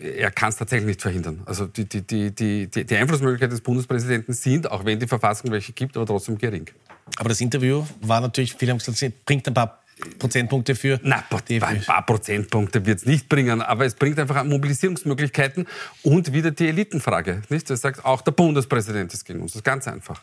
er 0.00 0.30
kann 0.30 0.50
es 0.50 0.56
tatsächlich 0.56 0.86
nicht 0.86 1.02
verhindern. 1.02 1.42
Also 1.44 1.66
die, 1.66 1.84
die, 1.84 2.02
die, 2.02 2.30
die, 2.30 2.68
die 2.68 2.96
Einflussmöglichkeiten 2.96 3.50
des 3.50 3.60
Bundespräsidenten 3.60 4.32
sind, 4.32 4.70
auch 4.70 4.84
wenn 4.84 5.00
die 5.00 5.08
Verfassung 5.08 5.50
welche 5.50 5.72
gibt, 5.72 5.96
aber 5.96 6.06
trotzdem 6.06 6.38
gering. 6.38 6.70
Aber 7.16 7.28
das 7.28 7.40
Interview 7.40 7.84
war 8.00 8.20
natürlich, 8.20 8.54
viele 8.54 8.70
haben 8.70 8.78
gesagt, 8.78 9.24
bringt 9.24 9.46
ein 9.48 9.54
paar 9.54 9.82
Prozentpunkte 10.18 10.74
für 10.74 11.00
Na, 11.02 11.24
ein 11.62 11.82
paar 11.82 12.04
Prozentpunkte 12.04 12.86
wird 12.86 12.98
es 12.98 13.06
nicht 13.06 13.28
bringen, 13.28 13.62
aber 13.62 13.86
es 13.86 13.94
bringt 13.94 14.18
einfach 14.18 14.42
Mobilisierungsmöglichkeiten 14.44 15.66
und 16.02 16.32
wieder 16.32 16.50
die 16.50 16.68
Elitenfrage. 16.68 17.42
Nicht? 17.48 17.70
Das 17.70 17.80
sagt 17.80 18.04
auch 18.04 18.20
der 18.20 18.32
Bundespräsident 18.32 19.12
ist 19.12 19.24
gegen 19.24 19.40
uns. 19.40 19.52
Das 19.52 19.60
ist 19.60 19.64
ganz 19.64 19.88
einfach. 19.88 20.22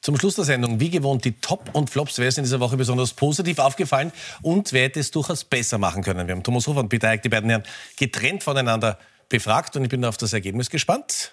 Zum 0.00 0.18
Schluss 0.18 0.36
der 0.36 0.44
Sendung, 0.44 0.80
wie 0.80 0.88
gewohnt, 0.88 1.26
die 1.26 1.32
Top 1.32 1.68
und 1.74 1.90
Flops. 1.90 2.18
Wer 2.18 2.28
ist 2.28 2.38
in 2.38 2.44
dieser 2.44 2.60
Woche 2.60 2.78
besonders 2.78 3.12
positiv 3.12 3.58
aufgefallen 3.58 4.12
und 4.40 4.72
wer 4.72 4.84
hätte 4.84 4.98
es 4.98 5.10
durchaus 5.10 5.44
besser 5.44 5.76
machen 5.76 6.02
können? 6.02 6.26
Wir 6.26 6.34
haben 6.34 6.42
Thomas 6.42 6.66
Hofer 6.66 6.80
und 6.80 6.88
Peter 6.88 7.08
Eick, 7.08 7.22
die 7.22 7.28
beiden 7.28 7.50
Herren, 7.50 7.64
getrennt 7.96 8.42
voneinander 8.42 8.98
befragt 9.28 9.76
und 9.76 9.84
ich 9.84 9.90
bin 9.90 10.04
auf 10.04 10.16
das 10.16 10.32
Ergebnis 10.32 10.70
gespannt. 10.70 11.32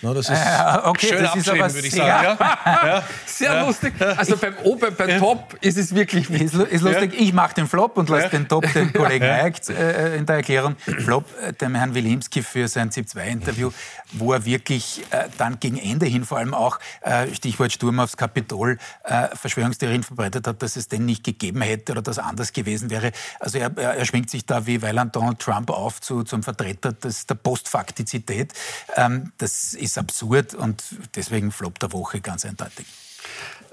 No, 0.00 0.14
das 0.14 0.28
ist 0.28 0.38
äh, 0.38 0.78
okay, 0.84 1.08
schön 1.08 1.22
das 1.22 1.36
ist 1.36 1.48
aber 1.48 1.74
würde 1.74 1.88
ich 1.88 1.94
sagen. 1.94 2.38
Ja. 2.38 2.58
Ja. 2.88 3.02
Sehr 3.26 3.52
ja. 3.52 3.66
lustig. 3.66 3.94
Also 4.00 4.36
beim 4.36 4.54
Ober, 4.62 4.90
beim 4.90 5.18
Top 5.18 5.56
ist 5.60 5.76
es 5.78 5.94
wirklich 5.94 6.30
ist, 6.30 6.54
ist 6.54 6.82
lustig. 6.82 7.14
Ich 7.18 7.32
mache 7.32 7.54
den 7.54 7.66
Flop 7.66 7.96
und 7.96 8.08
lasse 8.08 8.28
den 8.28 8.46
Top 8.46 8.70
dem 8.72 8.92
Kollegen 8.92 9.24
Eicht 9.24 9.68
äh, 9.70 10.16
in 10.16 10.26
der 10.26 10.36
Erklärung. 10.36 10.76
Flop 10.76 11.24
äh, 11.42 11.52
dem 11.52 11.74
Herrn 11.74 11.94
Wilimski 11.94 12.42
für 12.42 12.68
sein 12.68 12.90
ZIP-2-Interview, 12.90 13.70
wo 14.12 14.32
er 14.32 14.44
wirklich 14.44 15.04
äh, 15.10 15.24
dann 15.38 15.58
gegen 15.58 15.76
Ende 15.78 16.06
hin 16.06 16.24
vor 16.24 16.38
allem 16.38 16.54
auch, 16.54 16.78
äh, 17.00 17.34
Stichwort 17.34 17.72
Sturm 17.72 17.98
aufs 18.00 18.16
Kapitol, 18.16 18.78
äh, 19.04 19.28
Verschwörungstheorien 19.34 20.02
verbreitet 20.02 20.46
hat, 20.46 20.62
dass 20.62 20.76
es 20.76 20.88
den 20.88 21.04
nicht 21.04 21.24
gegeben 21.24 21.62
hätte 21.62 21.92
oder 21.92 22.02
dass 22.02 22.18
anders 22.18 22.52
gewesen 22.52 22.90
wäre. 22.90 23.12
Also 23.40 23.58
er, 23.58 23.76
er, 23.76 23.94
er 23.94 24.04
schwingt 24.04 24.30
sich 24.30 24.46
da 24.46 24.66
wie 24.66 24.82
Weiland 24.82 25.16
Donald 25.16 25.38
Trump 25.40 25.70
auf 25.70 26.00
zu, 26.00 26.22
zum 26.22 26.42
Vertreter 26.42 26.92
des, 26.92 27.26
der 27.26 27.34
Postfaktizität. 27.34 28.52
Ähm, 28.96 29.32
das 29.38 29.74
ist 29.74 29.87
ist 29.88 29.98
absurd 29.98 30.54
und 30.54 30.82
deswegen 31.14 31.50
Flop 31.50 31.78
der 31.78 31.92
Woche 31.92 32.20
ganz 32.20 32.44
eindeutig. 32.44 32.86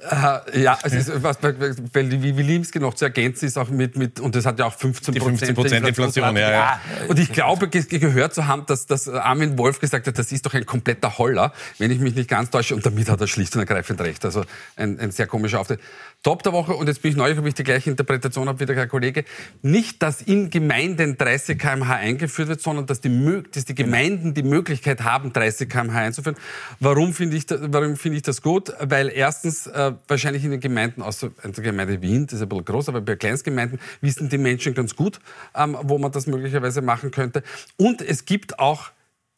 Äh, 0.10 0.62
ja, 0.62 0.78
es 0.84 0.94
ist, 0.94 1.24
was, 1.24 1.42
weil 1.42 2.22
wie 2.22 2.38
Wilimski 2.38 2.80
noch 2.80 2.94
zu 2.94 3.06
ergänzen 3.06 3.46
ist, 3.46 3.58
auch 3.58 3.70
mit, 3.70 3.98
mit 3.98 4.20
und 4.20 4.36
das 4.36 4.46
hat 4.46 4.60
ja 4.60 4.66
auch 4.66 4.74
15 4.74 5.16
Prozent 5.16 5.42
Inflation. 5.50 5.88
Inflation 5.88 6.36
ja, 6.36 6.52
ja. 6.52 6.80
Und 7.08 7.18
ich 7.18 7.32
glaube, 7.32 7.68
gehört 7.70 8.34
zu 8.34 8.46
haben, 8.46 8.66
dass, 8.68 8.86
dass 8.86 9.08
Armin 9.08 9.58
Wolf 9.58 9.80
gesagt 9.80 10.06
hat, 10.06 10.20
das 10.20 10.32
ist 10.32 10.46
doch 10.46 10.54
ein 10.54 10.66
kompletter 10.66 11.18
Holler, 11.18 11.54
wenn 11.80 11.90
ich 11.90 12.00
mich 12.00 12.14
nicht 12.14 12.30
ganz 12.30 12.52
täusche. 12.52 12.76
Und 12.76 12.86
damit 12.86 13.10
hat 13.10 13.20
er 13.22 13.28
schlicht 13.28 13.56
und 13.56 13.62
ergreifend 13.62 14.00
recht. 14.02 14.24
Also 14.26 14.44
ein, 14.76 15.00
ein 15.00 15.12
sehr 15.12 15.28
komischer 15.28 15.60
Auftritt. 15.60 15.80
Top 16.26 16.42
der 16.42 16.54
Woche, 16.54 16.74
und 16.74 16.88
jetzt 16.88 17.04
bin 17.04 17.12
ich 17.12 17.18
neu, 17.18 17.38
ob 17.38 17.46
ich 17.46 17.54
die 17.54 17.64
gleiche 17.64 17.92
Interpretation 17.92 18.48
habe 18.48 18.60
wie 18.60 18.66
der 18.66 18.76
Herr 18.76 18.88
Kollege, 18.88 19.26
nicht, 19.62 20.02
dass 20.02 20.24
in 20.24 20.50
Gemeinden 20.50 21.20
30 21.20 21.60
km/h 21.60 21.98
eingeführt 21.98 22.48
wird, 22.48 22.62
sondern 22.62 22.88
dass 22.88 23.00
die, 23.00 23.44
dass 23.52 23.66
die 23.66 23.76
Gemeinden 23.76 24.34
die 24.34 24.42
Möglichkeit 24.42 25.04
haben, 25.04 25.34
30 25.34 25.70
km/h 25.70 26.00
einzuführen. 26.00 26.36
Warum 26.80 27.14
finde 27.14 27.38
ich, 27.38 27.46
finde 27.46 28.18
ich 28.18 28.24
das 28.24 28.42
gut? 28.42 28.74
Weil 28.80 29.10
erstens 29.10 29.68
äh, 29.68 29.92
wahrscheinlich 30.08 30.44
in 30.44 30.50
den 30.50 30.62
Gemeinden, 30.62 31.04
außer 31.04 31.30
in 31.44 31.52
der 31.52 31.64
Gemeinde 31.64 32.02
Wien, 32.02 32.26
das 32.26 32.38
ist 32.38 32.42
ein 32.42 32.50
bisschen 32.50 32.66
groß, 32.66 32.90
aber 32.90 33.02
bei 33.02 33.16
Kleinstgemeinden 33.16 33.80
wissen 34.02 34.28
die 34.28 34.40
Menschen 34.40 34.74
ganz 34.74 34.96
gut, 34.96 35.20
ähm, 35.54 35.78
wo 35.84 36.00
man 36.00 36.12
das 36.12 36.26
möglicherweise 36.26 36.82
machen 36.82 37.12
könnte. 37.12 37.44
Und 37.78 38.02
es 38.02 38.26
gibt 38.26 38.58
auch 38.58 38.90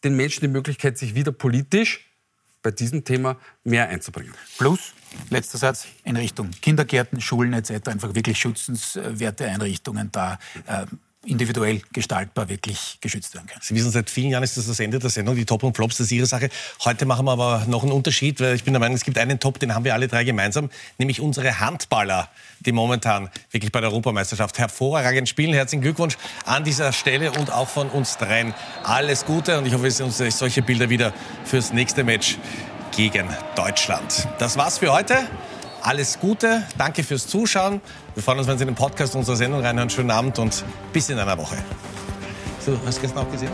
den 0.05 0.15
Menschen 0.15 0.39
die 0.39 0.47
Möglichkeit, 0.47 0.97
sich 0.97 1.15
wieder 1.15 1.33
politisch 1.33 2.06
bei 2.67 2.71
diesem 2.71 3.05
Thema 3.05 3.37
mehr 3.63 3.87
einzubringen. 3.87 4.33
Plus, 4.57 4.93
letzter 5.29 5.57
Satz, 5.57 5.87
in 6.03 6.17
Richtung 6.17 6.51
Kindergärten, 6.61 7.21
Schulen 7.21 7.53
etc. 7.53 7.87
einfach 7.87 8.13
wirklich 8.13 8.37
schützenswerte 8.37 9.45
Einrichtungen 9.45 10.11
da. 10.11 10.37
Äh, 10.65 10.85
individuell 11.27 11.81
gestaltbar 11.93 12.49
wirklich 12.49 12.97
geschützt 13.01 13.33
werden 13.35 13.47
können. 13.47 13.61
Sie 13.61 13.75
wissen, 13.75 13.91
seit 13.91 14.09
vielen 14.09 14.29
Jahren 14.29 14.43
ist 14.43 14.57
das 14.57 14.67
das 14.67 14.79
Ende 14.79 14.99
der 14.99 15.09
Sendung, 15.09 15.35
die 15.35 15.45
Top 15.45 15.63
und 15.63 15.75
Flops, 15.75 15.97
das 15.97 16.07
ist 16.07 16.11
Ihre 16.11 16.25
Sache. 16.25 16.49
Heute 16.85 17.05
machen 17.05 17.25
wir 17.25 17.33
aber 17.33 17.65
noch 17.67 17.83
einen 17.83 17.91
Unterschied, 17.91 18.39
weil 18.39 18.55
ich 18.55 18.63
bin 18.63 18.73
der 18.73 18.79
Meinung, 18.79 18.95
es 18.95 19.03
gibt 19.03 19.17
einen 19.17 19.39
Top, 19.39 19.59
den 19.59 19.75
haben 19.75 19.85
wir 19.85 19.93
alle 19.93 20.07
drei 20.07 20.23
gemeinsam, 20.23 20.69
nämlich 20.97 21.19
unsere 21.19 21.59
Handballer, 21.59 22.29
die 22.61 22.71
momentan 22.71 23.29
wirklich 23.51 23.71
bei 23.71 23.81
der 23.81 23.89
Europameisterschaft 23.89 24.57
hervorragend 24.57 25.27
spielen. 25.27 25.53
Herzlichen 25.53 25.81
Glückwunsch 25.81 26.17
an 26.45 26.63
dieser 26.63 26.93
Stelle 26.93 27.31
und 27.31 27.51
auch 27.51 27.67
von 27.67 27.89
uns 27.89 28.17
dreien. 28.17 28.53
Alles 28.83 29.25
Gute 29.25 29.57
und 29.57 29.65
ich 29.65 29.73
hoffe, 29.73 29.83
wir 29.83 29.91
sehen 29.91 30.07
uns 30.07 30.17
solche 30.17 30.61
Bilder 30.61 30.89
wieder 30.89 31.13
fürs 31.43 31.73
nächste 31.73 32.03
Match 32.03 32.37
gegen 32.95 33.27
Deutschland. 33.55 34.27
Das 34.39 34.57
war's 34.57 34.77
für 34.77 34.91
heute. 34.91 35.27
Alles 35.87 36.19
Gute, 36.19 36.63
danke 36.77 37.01
fürs 37.01 37.27
Zuschauen. 37.27 37.79
Wir 38.13 38.21
freuen 38.21 38.39
uns, 38.39 38.47
wenn 38.49 38.57
Sie 38.57 38.63
in 38.63 38.67
den 38.67 38.75
Podcast 38.75 39.15
unserer 39.15 39.37
Sendung 39.37 39.61
reinhören. 39.61 39.89
Schönen 39.89 40.11
Abend 40.11 40.37
und 40.37 40.65
bis 40.91 41.07
in 41.07 41.17
einer 41.17 41.37
Woche. 41.37 41.55
So, 42.59 42.77
hast 42.85 42.97
du 42.97 43.01
gestern 43.03 43.19
auch 43.19 43.31
gesehen? 43.31 43.51